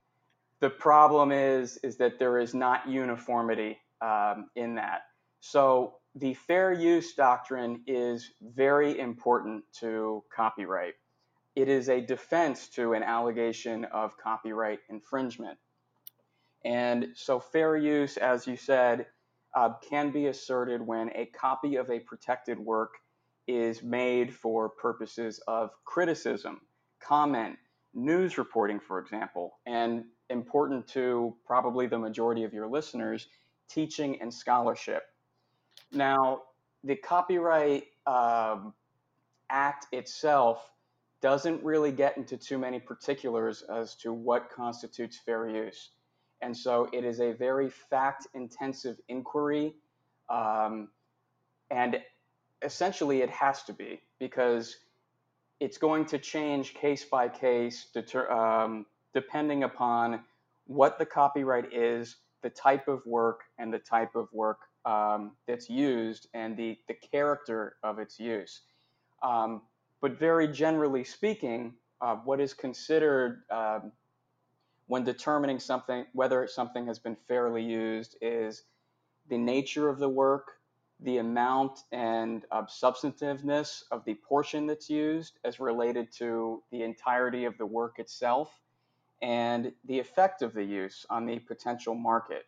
the 0.61 0.71
problem 0.71 1.33
is, 1.33 1.79
is 1.79 1.97
that 1.99 2.19
there 2.19 2.39
is 2.39 2.55
not 2.55 2.89
uniformity 2.89 3.79
um, 4.01 4.51
in 4.57 4.75
that. 4.77 5.03
So 5.41 5.97
the 6.15 6.35
fair 6.35 6.73
use 6.73 7.15
doctrine 7.15 7.83
is 7.87 8.31
very 8.41 8.99
important 8.99 9.65
to 9.81 10.23
copyright. 10.35 10.95
It 11.57 11.69
is 11.69 11.89
a 11.89 12.01
defense 12.01 12.69
to 12.71 12.95
an 12.95 13.03
allegation 13.03 13.85
of 13.87 14.17
copyright 14.17 14.81
infringement. 14.89 15.59
And 16.65 17.09
so 17.15 17.39
fair 17.39 17.77
use, 17.77 18.17
as 18.17 18.47
you 18.47 18.57
said, 18.57 19.07
uh, 19.55 19.71
can 19.89 20.11
be 20.11 20.27
asserted 20.27 20.81
when 20.81 21.11
a 21.15 21.27
copy 21.27 21.77
of 21.77 21.91
a 21.91 22.01
protected 22.01 22.59
work 22.59 22.95
is 23.47 23.83
made 23.83 24.33
for 24.35 24.69
purposes 24.69 25.41
of 25.47 25.71
criticism, 25.85 26.61
comment, 27.01 27.57
news 27.93 28.39
reporting, 28.39 28.81
for 28.81 28.99
example, 28.99 29.59
and 29.67 30.05
important 30.31 30.87
to 30.89 31.35
probably 31.47 31.87
the 31.87 31.99
majority 31.99 32.43
of 32.43 32.53
your 32.53 32.67
listeners, 32.67 33.29
teaching 33.69 34.21
and 34.21 34.33
scholarship. 34.33 35.03
Now, 35.93 36.43
the 36.83 36.97
Copyright 36.97 37.85
um, 38.07 38.75
Act 39.51 39.87
itself 39.93 40.71
doesn't 41.21 41.63
really 41.63 41.93
get 41.93 42.17
into 42.17 42.37
too 42.37 42.59
many 42.59 42.81
particulars 42.81 43.63
as 43.63 43.95
to 43.95 44.13
what 44.13 44.51
constitutes 44.51 45.19
fair 45.25 45.49
use. 45.49 45.91
And 46.45 46.55
so 46.55 46.91
it 46.93 47.05
is 47.05 47.21
a 47.21 47.33
very 47.33 47.71
fact 47.71 48.27
intensive 48.35 48.99
inquiry. 49.09 49.75
Um, 50.29 50.89
and 51.71 52.01
essentially, 52.61 53.23
it 53.23 53.31
has 53.31 53.63
to 53.63 53.73
be 53.73 54.03
because 54.21 54.77
it's 55.59 55.79
going 55.79 56.05
to 56.05 56.19
change 56.19 56.75
case 56.75 57.03
by 57.03 57.31
case 57.31 57.87
deter, 57.95 58.31
um, 58.31 58.85
depending 59.15 59.63
upon 59.65 60.21
what 60.67 60.99
the 60.99 61.07
copyright 61.07 61.73
is, 61.73 62.17
the 62.43 62.51
type 62.51 62.89
of 62.89 63.01
work, 63.07 63.45
and 63.59 63.73
the 63.73 63.79
type 63.79 64.15
of 64.15 64.29
work 64.31 64.59
um, 64.85 65.33
that's 65.49 65.71
used, 65.71 66.29
and 66.35 66.59
the, 66.59 66.77
the 66.89 66.95
character 66.95 67.77
of 67.83 67.99
its 67.99 68.21
use. 68.21 68.61
Um, 69.23 69.63
but 70.03 70.19
very 70.19 70.49
generally 70.49 71.05
speaking, 71.05 71.73
uh, 72.03 72.17
what 72.17 72.39
is 72.39 72.53
considered 72.53 73.45
um, 73.51 73.93
when 74.87 75.05
determining 75.05 75.59
something 75.59 76.05
whether 76.13 76.47
something 76.47 76.87
has 76.87 76.99
been 76.99 77.17
fairly 77.29 77.63
used 77.63 78.17
is 78.21 78.65
the 79.29 79.39
nature 79.39 79.89
of 79.89 79.99
the 79.99 80.09
work, 80.09 80.53
the 81.01 81.19
amount 81.19 81.81
and 81.93 82.45
uh, 82.51 82.67
substantiveness 82.67 83.85
of 83.91 84.05
the 84.05 84.15
portion 84.15 84.67
that's 84.67 84.91
used 84.91 85.39
as 85.45 85.59
related 85.59 86.13
to 86.13 86.63
the 86.71 86.83
entirety 86.83 87.45
of 87.45 87.57
the 87.59 87.67
work 87.67 87.99
itself, 87.99 88.61
and 89.23 89.73
the 89.87 89.99
effect 89.99 90.43
of 90.43 90.53
the 90.53 90.63
use 90.63 91.07
on 91.09 91.25
the 91.27 91.39
potential 91.39 91.95
market. 91.95 92.45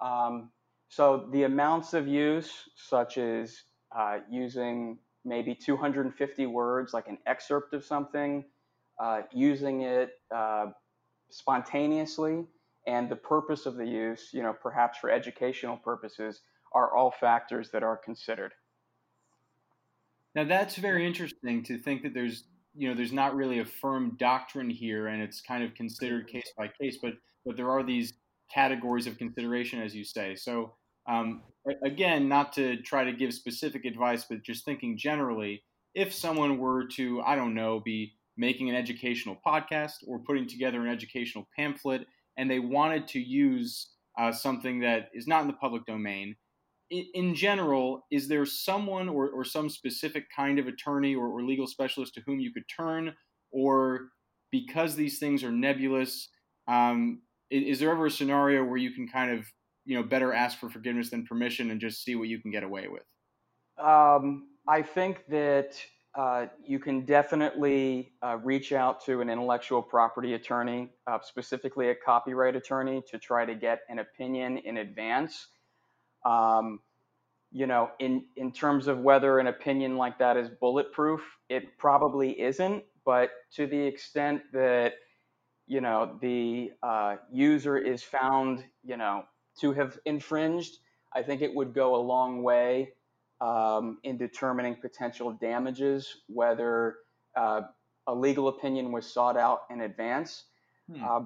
Um, 0.00 0.50
so 0.88 1.28
the 1.32 1.42
amounts 1.42 1.92
of 1.92 2.06
use, 2.06 2.68
such 2.76 3.18
as 3.18 3.64
uh, 3.96 4.18
using 4.30 4.98
maybe 5.24 5.54
250 5.54 6.46
words, 6.46 6.94
like 6.94 7.08
an 7.08 7.18
excerpt 7.26 7.74
of 7.74 7.84
something, 7.84 8.44
uh, 8.98 9.22
using 9.32 9.82
it 9.82 10.10
uh, 10.34 10.66
spontaneously 11.30 12.46
and 12.86 13.08
the 13.08 13.16
purpose 13.16 13.66
of 13.66 13.76
the 13.76 13.86
use, 13.86 14.30
you 14.32 14.42
know, 14.42 14.52
perhaps 14.52 14.98
for 14.98 15.10
educational 15.10 15.76
purposes, 15.76 16.40
are 16.72 16.94
all 16.94 17.10
factors 17.10 17.70
that 17.70 17.82
are 17.82 17.96
considered. 17.96 18.52
Now 20.34 20.44
that's 20.44 20.76
very 20.76 21.06
interesting 21.06 21.62
to 21.64 21.78
think 21.78 22.02
that 22.02 22.14
there's 22.14 22.44
you 22.74 22.88
know 22.88 22.94
there's 22.94 23.12
not 23.12 23.34
really 23.34 23.58
a 23.58 23.64
firm 23.64 24.16
doctrine 24.18 24.70
here 24.70 25.08
and 25.08 25.22
it's 25.22 25.40
kind 25.40 25.64
of 25.64 25.74
considered 25.74 26.28
case 26.28 26.52
by 26.56 26.70
case, 26.80 26.98
but 27.02 27.14
but 27.44 27.56
there 27.56 27.70
are 27.70 27.82
these 27.82 28.12
categories 28.52 29.06
of 29.06 29.18
consideration 29.18 29.80
as 29.80 29.94
you 29.94 30.04
say. 30.04 30.34
So 30.34 30.74
um, 31.08 31.42
again, 31.82 32.28
not 32.28 32.52
to 32.54 32.76
try 32.82 33.04
to 33.04 33.12
give 33.12 33.32
specific 33.32 33.84
advice, 33.86 34.26
but 34.28 34.42
just 34.42 34.64
thinking 34.64 34.96
generally, 34.98 35.62
if 35.94 36.12
someone 36.12 36.58
were 36.58 36.86
to 36.88 37.22
I 37.22 37.34
don't 37.34 37.54
know 37.54 37.80
be 37.80 38.14
making 38.38 38.70
an 38.70 38.76
educational 38.76 39.36
podcast 39.46 39.96
or 40.06 40.20
putting 40.20 40.46
together 40.46 40.80
an 40.80 40.88
educational 40.88 41.46
pamphlet, 41.56 42.06
and 42.36 42.50
they 42.50 42.60
wanted 42.60 43.08
to 43.08 43.20
use 43.20 43.90
uh, 44.18 44.32
something 44.32 44.80
that 44.80 45.08
is 45.12 45.26
not 45.26 45.42
in 45.42 45.48
the 45.48 45.52
public 45.54 45.84
domain. 45.84 46.36
In, 46.90 47.34
general, 47.34 48.06
is 48.10 48.28
there 48.28 48.46
someone 48.46 49.10
or, 49.10 49.28
or 49.28 49.44
some 49.44 49.68
specific 49.68 50.24
kind 50.34 50.58
of 50.58 50.68
attorney 50.68 51.14
or, 51.14 51.28
or 51.28 51.42
legal 51.42 51.66
specialist 51.66 52.14
to 52.14 52.22
whom 52.24 52.40
you 52.40 52.50
could 52.50 52.62
turn, 52.74 53.14
or 53.50 54.08
because 54.50 54.94
these 54.94 55.18
things 55.18 55.44
are 55.44 55.52
nebulous, 55.52 56.30
um, 56.66 57.20
is, 57.50 57.74
is 57.74 57.80
there 57.80 57.90
ever 57.90 58.06
a 58.06 58.10
scenario 58.10 58.64
where 58.64 58.78
you 58.78 58.92
can 58.92 59.06
kind 59.06 59.30
of 59.30 59.44
you 59.84 59.96
know 59.96 60.02
better 60.02 60.32
ask 60.32 60.58
for 60.58 60.70
forgiveness 60.70 61.10
than 61.10 61.26
permission 61.26 61.70
and 61.70 61.80
just 61.80 62.02
see 62.02 62.14
what 62.14 62.28
you 62.28 62.40
can 62.40 62.50
get 62.50 62.62
away 62.62 62.88
with? 62.88 63.04
Um, 63.78 64.48
I 64.66 64.82
think 64.82 65.24
that 65.28 65.76
uh, 66.18 66.46
you 66.66 66.80
can 66.80 67.04
definitely 67.04 68.12
uh, 68.22 68.36
reach 68.42 68.72
out 68.72 69.04
to 69.04 69.20
an 69.20 69.30
intellectual 69.30 69.80
property 69.80 70.34
attorney, 70.34 70.88
uh, 71.06 71.18
specifically 71.22 71.90
a 71.90 71.94
copyright 71.94 72.56
attorney, 72.56 73.00
to 73.08 73.18
try 73.20 73.44
to 73.44 73.54
get 73.54 73.82
an 73.88 74.00
opinion 74.00 74.58
in 74.58 74.78
advance. 74.78 75.46
Um, 76.26 76.80
you 77.52 77.68
know, 77.68 77.90
in, 78.00 78.24
in 78.36 78.50
terms 78.50 78.88
of 78.88 78.98
whether 78.98 79.38
an 79.38 79.46
opinion 79.46 79.96
like 79.96 80.18
that 80.18 80.36
is 80.36 80.48
bulletproof, 80.60 81.22
it 81.48 81.78
probably 81.78 82.38
isn't. 82.40 82.82
But 83.04 83.30
to 83.54 83.68
the 83.68 83.78
extent 83.78 84.42
that, 84.52 84.94
you 85.68 85.80
know, 85.80 86.18
the 86.20 86.72
uh, 86.82 87.16
user 87.30 87.78
is 87.78 88.02
found, 88.02 88.64
you 88.82 88.96
know, 88.96 89.22
to 89.60 89.72
have 89.72 89.96
infringed, 90.04 90.78
I 91.14 91.22
think 91.22 91.42
it 91.42 91.54
would 91.54 91.72
go 91.72 91.94
a 91.94 92.02
long 92.02 92.42
way 92.42 92.94
um, 93.40 93.98
in 94.02 94.18
determining 94.18 94.76
potential 94.76 95.32
damages, 95.32 96.22
whether 96.26 96.96
uh, 97.36 97.62
a 98.06 98.14
legal 98.14 98.48
opinion 98.48 98.92
was 98.92 99.12
sought 99.12 99.36
out 99.36 99.60
in 99.70 99.80
advance. 99.82 100.44
Hmm. 100.90 101.04
Uh, 101.04 101.20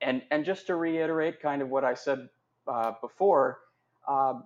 and, 0.00 0.22
and 0.30 0.44
just 0.44 0.66
to 0.66 0.74
reiterate 0.76 1.40
kind 1.40 1.62
of 1.62 1.68
what 1.68 1.84
I 1.84 1.94
said 1.94 2.28
uh, 2.66 2.92
before, 3.00 3.58
Uh, 4.08 4.40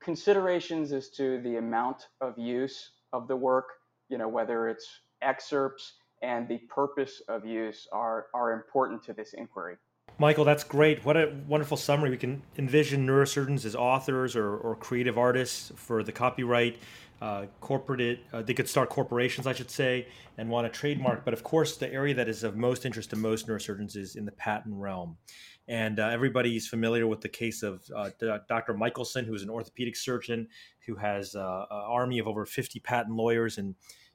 considerations 0.00 0.92
as 0.92 1.10
to 1.10 1.40
the 1.42 1.56
amount 1.58 2.08
of 2.20 2.36
use 2.36 2.90
of 3.12 3.28
the 3.28 3.36
work, 3.36 3.66
you 4.08 4.18
know, 4.18 4.28
whether 4.28 4.68
it's 4.68 4.88
excerpts 5.20 5.94
and 6.22 6.48
the 6.48 6.58
purpose 6.74 7.22
of 7.28 7.44
use 7.44 7.86
are, 7.92 8.26
are 8.34 8.50
important 8.52 9.04
to 9.04 9.12
this 9.12 9.34
inquiry. 9.34 9.76
Michael, 10.22 10.44
that's 10.44 10.62
great. 10.62 11.04
What 11.04 11.16
a 11.16 11.34
wonderful 11.48 11.76
summary. 11.76 12.10
We 12.10 12.16
can 12.16 12.42
envision 12.56 13.04
neurosurgeons 13.04 13.64
as 13.64 13.74
authors 13.74 14.36
or, 14.36 14.56
or 14.56 14.76
creative 14.76 15.18
artists 15.18 15.72
for 15.74 16.04
the 16.04 16.12
copyright. 16.12 16.78
Uh, 17.20 17.46
corporate, 17.60 18.20
uh, 18.32 18.40
they 18.40 18.54
could 18.54 18.68
start 18.68 18.88
corporations, 18.88 19.48
I 19.48 19.52
should 19.52 19.68
say, 19.68 20.06
and 20.38 20.48
want 20.48 20.64
a 20.64 20.70
trademark. 20.70 21.24
But 21.24 21.34
of 21.34 21.42
course, 21.42 21.76
the 21.76 21.92
area 21.92 22.14
that 22.14 22.28
is 22.28 22.44
of 22.44 22.54
most 22.54 22.86
interest 22.86 23.10
to 23.10 23.16
most 23.16 23.48
neurosurgeons 23.48 23.96
is 23.96 24.14
in 24.14 24.24
the 24.24 24.30
patent 24.30 24.76
realm. 24.76 25.16
And 25.66 25.98
uh, 25.98 26.06
everybody's 26.06 26.68
familiar 26.68 27.08
with 27.08 27.20
the 27.20 27.28
case 27.28 27.64
of 27.64 27.82
uh, 27.92 28.10
Dr. 28.48 28.74
Michelson, 28.74 29.24
who 29.24 29.34
is 29.34 29.42
an 29.42 29.50
orthopedic 29.50 29.96
surgeon 29.96 30.46
who 30.86 30.94
has 30.94 31.34
uh, 31.34 31.66
an 31.68 31.82
army 31.88 32.20
of 32.20 32.28
over 32.28 32.46
50 32.46 32.78
patent 32.78 33.16
lawyers 33.16 33.58
and 33.58 33.74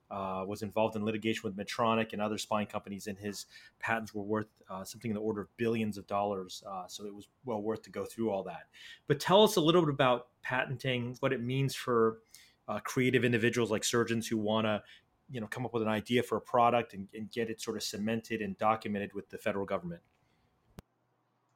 uh, 0.09 0.43
was 0.47 0.61
involved 0.61 0.95
in 0.95 1.03
litigation 1.03 1.41
with 1.43 1.57
Medtronic 1.57 2.13
and 2.13 2.21
other 2.21 2.37
spine 2.37 2.65
companies, 2.65 3.07
and 3.07 3.17
his 3.17 3.45
patents 3.79 4.13
were 4.13 4.23
worth 4.23 4.47
uh, 4.69 4.83
something 4.83 5.11
in 5.11 5.15
the 5.15 5.21
order 5.21 5.41
of 5.41 5.57
billions 5.57 5.97
of 5.97 6.07
dollars. 6.07 6.63
Uh, 6.69 6.87
so 6.87 7.05
it 7.05 7.13
was 7.13 7.27
well 7.45 7.61
worth 7.61 7.81
to 7.83 7.89
go 7.89 8.05
through 8.05 8.29
all 8.29 8.43
that. 8.43 8.67
But 9.07 9.19
tell 9.19 9.43
us 9.43 9.55
a 9.55 9.61
little 9.61 9.81
bit 9.81 9.89
about 9.89 10.27
patenting, 10.41 11.17
what 11.19 11.33
it 11.33 11.41
means 11.41 11.75
for 11.75 12.19
uh, 12.67 12.79
creative 12.79 13.23
individuals 13.23 13.71
like 13.71 13.83
surgeons 13.83 14.27
who 14.27 14.37
want 14.37 14.65
to, 14.65 14.81
you 15.29 15.41
know, 15.41 15.47
come 15.47 15.65
up 15.65 15.73
with 15.73 15.83
an 15.83 15.89
idea 15.89 16.23
for 16.23 16.37
a 16.37 16.41
product 16.41 16.93
and, 16.93 17.07
and, 17.13 17.31
get 17.31 17.49
it 17.49 17.61
sort 17.61 17.77
of 17.77 17.83
cemented 17.83 18.41
and 18.41 18.57
documented 18.57 19.13
with 19.13 19.29
the 19.29 19.37
federal 19.37 19.65
government. 19.65 20.01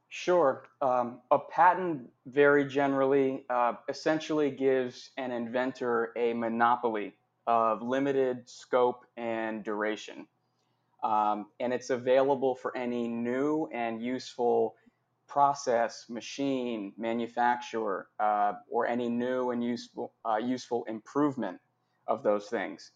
Sure. 0.09 0.65
Um, 0.81 1.21
a 1.31 1.39
patent, 1.39 2.09
very 2.25 2.65
generally, 2.65 3.45
uh, 3.49 3.73
essentially 3.87 4.51
gives 4.51 5.11
an 5.15 5.31
inventor 5.31 6.11
a 6.17 6.33
monopoly 6.33 7.13
of 7.47 7.81
limited 7.81 8.49
scope 8.49 9.05
and 9.17 9.63
duration. 9.63 10.27
Um, 11.03 11.47
and 11.59 11.73
it's 11.73 11.89
available 11.89 12.55
for 12.55 12.75
any 12.77 13.07
new 13.07 13.67
and 13.73 14.01
useful 14.01 14.75
process, 15.27 16.05
machine, 16.09 16.93
manufacturer, 16.97 18.07
uh, 18.19 18.53
or 18.69 18.85
any 18.85 19.09
new 19.09 19.51
and 19.51 19.63
useful, 19.63 20.13
uh, 20.25 20.35
useful 20.35 20.83
improvement 20.85 21.57
of 22.07 22.21
those 22.21 22.47
things. 22.47 22.91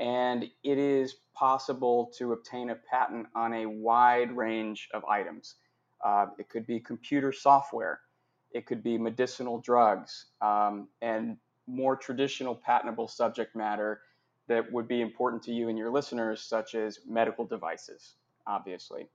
And 0.00 0.44
it 0.64 0.78
is 0.78 1.16
possible 1.34 2.10
to 2.16 2.32
obtain 2.32 2.70
a 2.70 2.74
patent 2.74 3.26
on 3.34 3.52
a 3.52 3.66
wide 3.66 4.34
range 4.36 4.88
of 4.94 5.04
items. 5.04 5.56
Uh, 6.04 6.26
it 6.38 6.48
could 6.48 6.66
be 6.66 6.80
computer 6.80 7.32
software, 7.32 8.00
it 8.52 8.64
could 8.66 8.82
be 8.82 8.96
medicinal 8.96 9.60
drugs, 9.60 10.26
um, 10.40 10.88
and 11.02 11.36
more 11.68 11.96
traditional 11.96 12.54
patentable 12.54 13.06
subject 13.06 13.54
matter 13.54 14.00
that 14.48 14.72
would 14.72 14.88
be 14.88 15.00
important 15.00 15.42
to 15.42 15.52
you 15.52 15.68
and 15.68 15.76
your 15.76 15.90
listeners, 15.90 16.42
such 16.42 16.74
as 16.74 17.00
medical 17.06 17.44
devices, 17.44 18.14
obviously. 18.46 19.06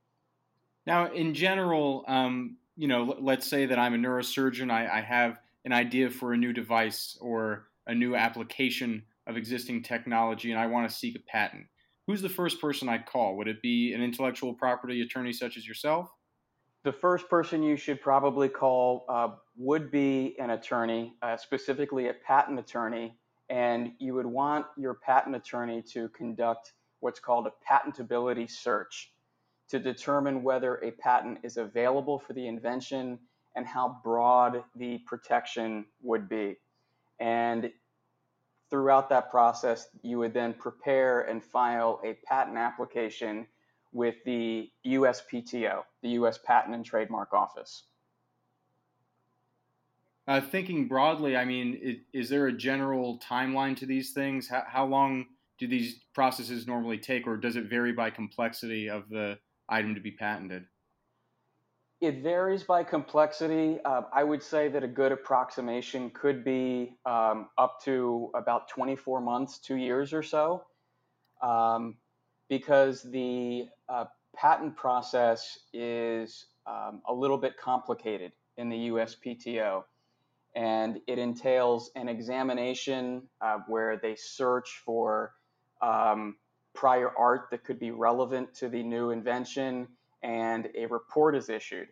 Now, 0.86 1.12
in 1.12 1.34
general, 1.34 2.04
um, 2.06 2.56
you 2.76 2.88
know, 2.88 3.16
let's 3.20 3.48
say 3.48 3.66
that 3.66 3.78
I'm 3.78 3.94
a 3.94 3.98
neurosurgeon, 3.98 4.70
I, 4.70 4.98
I 4.98 5.00
have 5.00 5.38
an 5.64 5.72
idea 5.72 6.10
for 6.10 6.32
a 6.32 6.36
new 6.36 6.52
device 6.52 7.18
or 7.20 7.66
a 7.86 7.94
new 7.94 8.14
application 8.14 9.02
of 9.26 9.36
existing 9.36 9.82
technology, 9.82 10.50
and 10.50 10.60
I 10.60 10.66
want 10.66 10.88
to 10.88 10.94
seek 10.94 11.16
a 11.16 11.20
patent. 11.20 11.66
Who's 12.06 12.22
the 12.22 12.28
first 12.28 12.60
person 12.60 12.88
I'd 12.88 13.06
call? 13.06 13.36
Would 13.38 13.48
it 13.48 13.62
be 13.62 13.92
an 13.94 14.02
intellectual 14.02 14.54
property 14.54 15.00
attorney 15.00 15.32
such 15.32 15.56
as 15.56 15.66
yourself? 15.66 16.10
the 16.84 16.92
first 16.92 17.28
person 17.28 17.62
you 17.62 17.76
should 17.76 18.00
probably 18.00 18.48
call 18.48 19.04
uh, 19.08 19.28
would 19.56 19.90
be 19.90 20.36
an 20.38 20.50
attorney, 20.50 21.14
uh, 21.22 21.36
specifically 21.36 22.08
a 22.08 22.14
patent 22.14 22.58
attorney, 22.58 23.16
and 23.48 23.92
you 23.98 24.14
would 24.14 24.26
want 24.26 24.66
your 24.76 24.94
patent 24.94 25.36
attorney 25.36 25.82
to 25.82 26.08
conduct 26.10 26.72
what's 27.00 27.20
called 27.20 27.46
a 27.46 27.52
patentability 27.70 28.50
search 28.50 29.12
to 29.68 29.78
determine 29.78 30.42
whether 30.42 30.76
a 30.76 30.90
patent 30.92 31.38
is 31.42 31.56
available 31.56 32.18
for 32.18 32.32
the 32.32 32.46
invention 32.46 33.18
and 33.56 33.66
how 33.66 34.00
broad 34.02 34.64
the 34.76 34.98
protection 35.06 35.84
would 36.02 36.28
be. 36.28 36.56
And 37.20 37.70
throughout 38.70 39.08
that 39.10 39.30
process, 39.30 39.88
you 40.02 40.18
would 40.18 40.34
then 40.34 40.54
prepare 40.54 41.22
and 41.22 41.42
file 41.42 42.00
a 42.04 42.14
patent 42.26 42.58
application 42.58 43.46
with 43.92 44.16
the 44.24 44.68
USPTO, 44.86 45.82
the 46.02 46.08
U.S. 46.10 46.38
Patent 46.44 46.74
and 46.74 46.84
Trademark 46.84 47.32
Office? 47.32 47.84
Uh, 50.26 50.40
thinking 50.40 50.88
broadly, 50.88 51.36
I 51.36 51.44
mean, 51.44 51.78
it, 51.82 51.98
is 52.18 52.30
there 52.30 52.46
a 52.46 52.52
general 52.52 53.18
timeline 53.18 53.76
to 53.76 53.86
these 53.86 54.12
things? 54.12 54.48
How, 54.48 54.62
how, 54.66 54.86
long 54.86 55.26
do 55.58 55.66
these 55.68 56.00
processes 56.14 56.66
normally 56.66 56.96
take, 56.96 57.26
or 57.26 57.36
does 57.36 57.56
it 57.56 57.68
vary 57.68 57.92
by 57.92 58.08
complexity 58.08 58.88
of 58.88 59.08
the 59.10 59.38
item 59.68 59.94
to 59.94 60.00
be 60.00 60.12
patented? 60.12 60.64
It 62.00 62.22
varies 62.22 62.62
by 62.62 62.84
complexity. 62.84 63.78
Uh, 63.84 64.02
I 64.12 64.24
would 64.24 64.42
say 64.42 64.68
that 64.68 64.82
a 64.82 64.88
good 64.88 65.12
approximation 65.12 66.10
could 66.10 66.42
be 66.42 66.96
um, 67.04 67.48
up 67.58 67.80
to 67.84 68.30
about 68.34 68.68
24 68.68 69.20
months, 69.20 69.58
two 69.58 69.76
years 69.76 70.12
or 70.12 70.22
so. 70.22 70.64
Um, 71.42 71.96
because 72.48 73.02
the 73.02 73.66
uh, 73.88 74.04
patent 74.36 74.76
process 74.76 75.58
is 75.72 76.46
um, 76.66 77.02
a 77.08 77.12
little 77.12 77.38
bit 77.38 77.56
complicated 77.56 78.32
in 78.56 78.68
the 78.68 78.88
USPTO. 78.88 79.84
And 80.54 81.00
it 81.06 81.18
entails 81.18 81.90
an 81.96 82.08
examination 82.08 83.22
uh, 83.40 83.58
where 83.66 83.96
they 83.96 84.14
search 84.14 84.82
for 84.84 85.32
um, 85.82 86.36
prior 86.74 87.10
art 87.16 87.48
that 87.50 87.64
could 87.64 87.78
be 87.78 87.90
relevant 87.90 88.54
to 88.54 88.68
the 88.68 88.82
new 88.82 89.10
invention, 89.10 89.88
and 90.22 90.68
a 90.76 90.86
report 90.86 91.34
is 91.36 91.48
issued. 91.48 91.88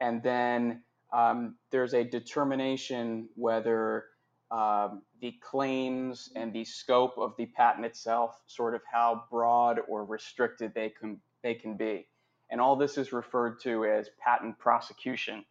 And 0.00 0.22
then 0.22 0.82
um, 1.12 1.56
there's 1.70 1.94
a 1.94 2.02
determination 2.02 3.28
whether 3.34 4.06
um, 4.50 5.02
the 5.20 5.34
claims 5.40 6.30
and 6.36 6.52
the 6.52 6.64
scope 6.64 7.16
of 7.18 7.34
the 7.38 7.46
patent 7.46 7.86
itself, 7.86 8.40
sort 8.46 8.74
of 8.74 8.82
how 8.90 9.24
broad 9.30 9.80
or 9.88 10.04
restricted 10.04 10.72
they 10.74 10.90
can 10.90 11.20
they 11.42 11.54
can 11.54 11.76
be, 11.76 12.06
and 12.50 12.60
all 12.60 12.76
this 12.76 12.98
is 12.98 13.12
referred 13.12 13.60
to 13.62 13.84
as 13.84 14.10
patent 14.22 14.58
prosecution. 14.58 15.44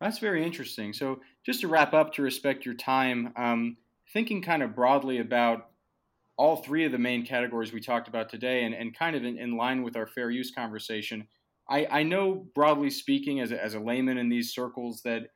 That's 0.00 0.18
very 0.18 0.44
interesting. 0.44 0.92
So, 0.92 1.20
just 1.44 1.60
to 1.60 1.68
wrap 1.68 1.94
up, 1.94 2.12
to 2.14 2.22
respect 2.22 2.64
your 2.64 2.74
time, 2.74 3.32
um, 3.36 3.76
thinking 4.12 4.42
kind 4.42 4.62
of 4.62 4.74
broadly 4.74 5.18
about 5.18 5.70
all 6.36 6.56
three 6.56 6.84
of 6.84 6.92
the 6.92 6.98
main 6.98 7.24
categories 7.24 7.72
we 7.72 7.80
talked 7.80 8.08
about 8.08 8.28
today, 8.28 8.64
and, 8.64 8.74
and 8.74 8.96
kind 8.96 9.14
of 9.14 9.24
in, 9.24 9.38
in 9.38 9.56
line 9.56 9.82
with 9.82 9.96
our 9.96 10.06
fair 10.06 10.30
use 10.30 10.50
conversation, 10.50 11.28
I, 11.68 11.86
I 11.90 12.02
know 12.02 12.46
broadly 12.54 12.90
speaking, 12.90 13.40
as 13.40 13.52
a, 13.52 13.62
as 13.62 13.74
a 13.74 13.80
layman 13.80 14.18
in 14.18 14.28
these 14.28 14.52
circles, 14.52 15.02
that 15.04 15.28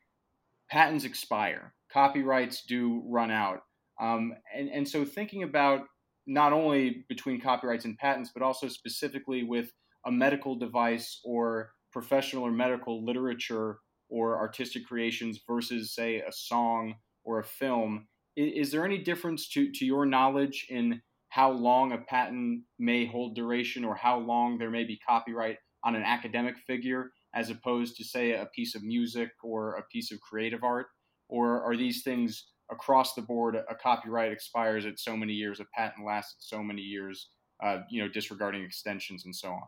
patents 0.70 1.04
expire 1.04 1.72
copyrights 1.92 2.64
do 2.64 3.02
run 3.06 3.30
out. 3.30 3.62
Um, 4.00 4.34
and, 4.54 4.68
and 4.68 4.88
so 4.88 5.04
thinking 5.04 5.42
about 5.42 5.82
not 6.26 6.52
only 6.52 7.06
between 7.08 7.40
copyrights 7.40 7.84
and 7.84 7.96
patents, 7.96 8.30
but 8.32 8.42
also 8.42 8.68
specifically 8.68 9.42
with 9.42 9.72
a 10.06 10.12
medical 10.12 10.54
device 10.54 11.20
or 11.24 11.70
professional 11.92 12.44
or 12.44 12.52
medical 12.52 13.04
literature 13.04 13.78
or 14.08 14.38
artistic 14.38 14.86
creations 14.86 15.40
versus, 15.46 15.94
say, 15.94 16.20
a 16.20 16.32
song 16.32 16.94
or 17.24 17.40
a 17.40 17.44
film, 17.44 18.06
is, 18.36 18.66
is 18.66 18.72
there 18.72 18.84
any 18.84 18.98
difference 18.98 19.48
to, 19.50 19.70
to 19.72 19.84
your 19.84 20.06
knowledge 20.06 20.66
in 20.70 21.00
how 21.30 21.50
long 21.50 21.92
a 21.92 21.98
patent 21.98 22.62
may 22.78 23.04
hold 23.04 23.34
duration 23.34 23.84
or 23.84 23.94
how 23.94 24.18
long 24.18 24.56
there 24.56 24.70
may 24.70 24.84
be 24.84 24.98
copyright 25.06 25.58
on 25.84 25.94
an 25.94 26.02
academic 26.02 26.56
figure 26.66 27.10
as 27.34 27.50
opposed 27.50 27.96
to, 27.96 28.04
say, 28.04 28.32
a 28.32 28.48
piece 28.54 28.74
of 28.74 28.82
music 28.82 29.30
or 29.42 29.74
a 29.74 29.82
piece 29.92 30.10
of 30.10 30.20
creative 30.20 30.64
art? 30.64 30.86
or 31.28 31.62
are 31.62 31.76
these 31.76 32.02
things 32.02 32.48
across 32.70 33.14
the 33.14 33.22
board? 33.22 33.56
A 33.56 33.74
copyright 33.74 34.32
expires 34.32 34.86
at 34.86 34.98
so 34.98 35.16
many 35.16 35.32
years, 35.32 35.60
a 35.60 35.64
patent 35.74 36.06
lasts 36.06 36.48
so 36.48 36.62
many 36.62 36.82
years, 36.82 37.30
uh, 37.62 37.78
you 37.90 38.02
know, 38.02 38.08
disregarding 38.08 38.62
extensions 38.62 39.24
and 39.24 39.34
so 39.34 39.48
on. 39.48 39.62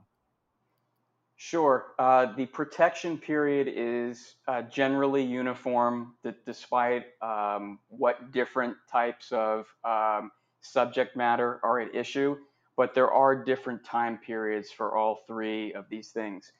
Sure. 1.42 1.94
Uh, 1.98 2.26
the 2.36 2.44
protection 2.44 3.16
period 3.16 3.66
is 3.74 4.34
uh, 4.46 4.60
generally 4.60 5.24
uniform, 5.24 6.12
despite 6.44 7.06
um, 7.22 7.78
what 7.88 8.30
different 8.30 8.76
types 8.92 9.32
of 9.32 9.64
um, 9.82 10.30
subject 10.60 11.16
matter 11.16 11.58
are 11.62 11.80
at 11.80 11.94
issue, 11.94 12.36
but 12.76 12.92
there 12.94 13.10
are 13.10 13.34
different 13.34 13.82
time 13.82 14.18
periods 14.18 14.70
for 14.70 14.94
all 14.94 15.22
three 15.26 15.72
of 15.72 15.86
these 15.88 16.10
things. 16.10 16.52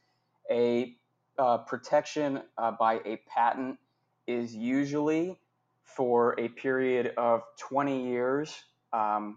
A 0.50 0.96
uh, 1.38 1.58
protection 1.58 2.40
uh, 2.56 2.70
by 2.70 3.02
a 3.04 3.20
patent 3.28 3.78
is 4.26 4.56
usually 4.56 5.38
for 5.84 6.40
a 6.40 6.48
period 6.48 7.12
of 7.18 7.42
20 7.58 8.08
years, 8.08 8.64
um, 8.94 9.36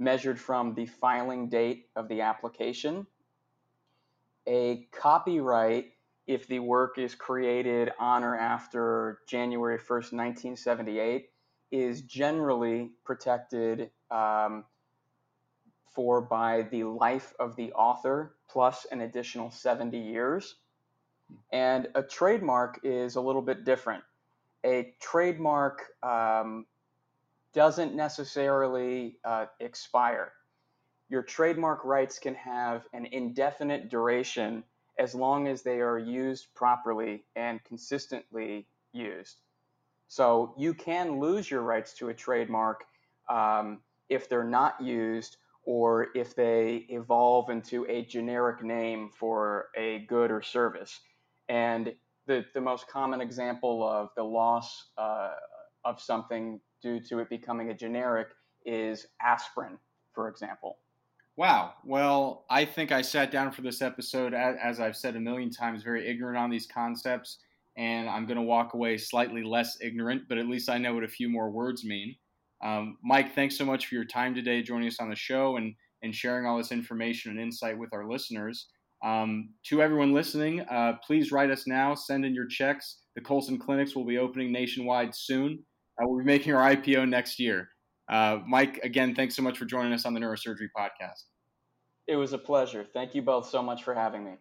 measured 0.00 0.40
from 0.40 0.74
the 0.74 0.86
filing 0.86 1.48
date 1.48 1.86
of 1.94 2.08
the 2.08 2.22
application. 2.22 3.06
A 4.46 4.88
copyright 4.92 5.92
if 6.30 6.46
the 6.46 6.60
work 6.60 6.96
is 6.96 7.16
created 7.16 7.90
on 7.98 8.22
or 8.22 8.36
after 8.36 9.18
January 9.26 9.78
1st, 9.78 10.12
1978, 10.12 11.28
is 11.72 12.02
generally 12.02 12.92
protected 13.04 13.90
um, 14.12 14.64
for 15.92 16.20
by 16.20 16.62
the 16.70 16.84
life 16.84 17.34
of 17.40 17.56
the 17.56 17.72
author 17.72 18.36
plus 18.48 18.86
an 18.92 19.00
additional 19.00 19.50
70 19.50 19.98
years. 19.98 20.54
And 21.52 21.88
a 21.96 22.02
trademark 22.02 22.78
is 22.84 23.16
a 23.16 23.20
little 23.20 23.42
bit 23.42 23.64
different. 23.64 24.04
A 24.64 24.94
trademark 25.00 25.82
um, 26.04 26.64
doesn't 27.52 27.96
necessarily 27.96 29.16
uh, 29.24 29.46
expire. 29.58 30.32
Your 31.10 31.24
trademark 31.24 31.84
rights 31.84 32.20
can 32.20 32.36
have 32.36 32.86
an 32.92 33.04
indefinite 33.06 33.90
duration 33.90 34.62
as 34.96 35.12
long 35.12 35.48
as 35.48 35.62
they 35.62 35.80
are 35.80 35.98
used 35.98 36.54
properly 36.54 37.24
and 37.34 37.62
consistently 37.64 38.68
used. 38.92 39.40
So 40.06 40.54
you 40.56 40.72
can 40.72 41.18
lose 41.18 41.50
your 41.50 41.62
rights 41.62 41.94
to 41.94 42.10
a 42.10 42.14
trademark 42.14 42.84
um, 43.28 43.80
if 44.08 44.28
they're 44.28 44.44
not 44.44 44.80
used 44.80 45.38
or 45.64 46.08
if 46.14 46.36
they 46.36 46.86
evolve 46.88 47.50
into 47.50 47.86
a 47.86 48.04
generic 48.04 48.62
name 48.62 49.10
for 49.12 49.66
a 49.76 50.06
good 50.08 50.30
or 50.30 50.42
service. 50.42 51.00
And 51.48 51.92
the, 52.26 52.44
the 52.54 52.60
most 52.60 52.86
common 52.86 53.20
example 53.20 53.82
of 53.88 54.10
the 54.14 54.22
loss 54.22 54.90
uh, 54.96 55.30
of 55.84 56.00
something 56.00 56.60
due 56.80 57.00
to 57.00 57.18
it 57.18 57.28
becoming 57.28 57.70
a 57.70 57.74
generic 57.74 58.28
is 58.64 59.06
aspirin, 59.20 59.76
for 60.14 60.28
example. 60.28 60.78
Wow. 61.40 61.72
Well, 61.86 62.44
I 62.50 62.66
think 62.66 62.92
I 62.92 63.00
sat 63.00 63.30
down 63.30 63.50
for 63.50 63.62
this 63.62 63.80
episode, 63.80 64.34
as 64.34 64.78
I've 64.78 64.94
said 64.94 65.16
a 65.16 65.20
million 65.20 65.48
times, 65.50 65.82
very 65.82 66.06
ignorant 66.06 66.36
on 66.36 66.50
these 66.50 66.66
concepts 66.66 67.38
and 67.78 68.10
I'm 68.10 68.26
going 68.26 68.36
to 68.36 68.42
walk 68.42 68.74
away 68.74 68.98
slightly 68.98 69.42
less 69.42 69.78
ignorant, 69.80 70.24
but 70.28 70.36
at 70.36 70.46
least 70.46 70.68
I 70.68 70.76
know 70.76 70.92
what 70.92 71.02
a 71.02 71.08
few 71.08 71.30
more 71.30 71.50
words 71.50 71.82
mean. 71.82 72.14
Um, 72.62 72.98
Mike, 73.02 73.34
thanks 73.34 73.56
so 73.56 73.64
much 73.64 73.86
for 73.86 73.94
your 73.94 74.04
time 74.04 74.34
today, 74.34 74.60
joining 74.60 74.88
us 74.88 75.00
on 75.00 75.08
the 75.08 75.16
show 75.16 75.56
and, 75.56 75.74
and 76.02 76.14
sharing 76.14 76.44
all 76.44 76.58
this 76.58 76.72
information 76.72 77.30
and 77.30 77.40
insight 77.40 77.78
with 77.78 77.88
our 77.94 78.06
listeners. 78.06 78.68
Um, 79.02 79.54
to 79.68 79.80
everyone 79.80 80.12
listening, 80.12 80.60
uh, 80.70 80.98
please 81.06 81.32
write 81.32 81.50
us 81.50 81.66
now. 81.66 81.94
Send 81.94 82.26
in 82.26 82.34
your 82.34 82.48
checks. 82.48 82.98
The 83.16 83.22
Colson 83.22 83.58
Clinics 83.58 83.96
will 83.96 84.04
be 84.04 84.18
opening 84.18 84.52
nationwide 84.52 85.14
soon. 85.14 85.64
Uh, 85.98 86.04
we'll 86.06 86.18
be 86.18 86.24
making 86.26 86.54
our 86.54 86.76
IPO 86.76 87.08
next 87.08 87.40
year. 87.40 87.70
Uh, 88.12 88.40
Mike, 88.46 88.78
again, 88.82 89.14
thanks 89.14 89.36
so 89.36 89.42
much 89.42 89.56
for 89.56 89.64
joining 89.64 89.94
us 89.94 90.04
on 90.04 90.12
the 90.12 90.20
Neurosurgery 90.20 90.68
Podcast. 90.76 91.29
It 92.06 92.16
was 92.16 92.32
a 92.32 92.38
pleasure. 92.38 92.84
Thank 92.84 93.14
you 93.14 93.22
both 93.22 93.46
so 93.48 93.62
much 93.62 93.84
for 93.84 93.94
having 93.94 94.24
me. 94.24 94.38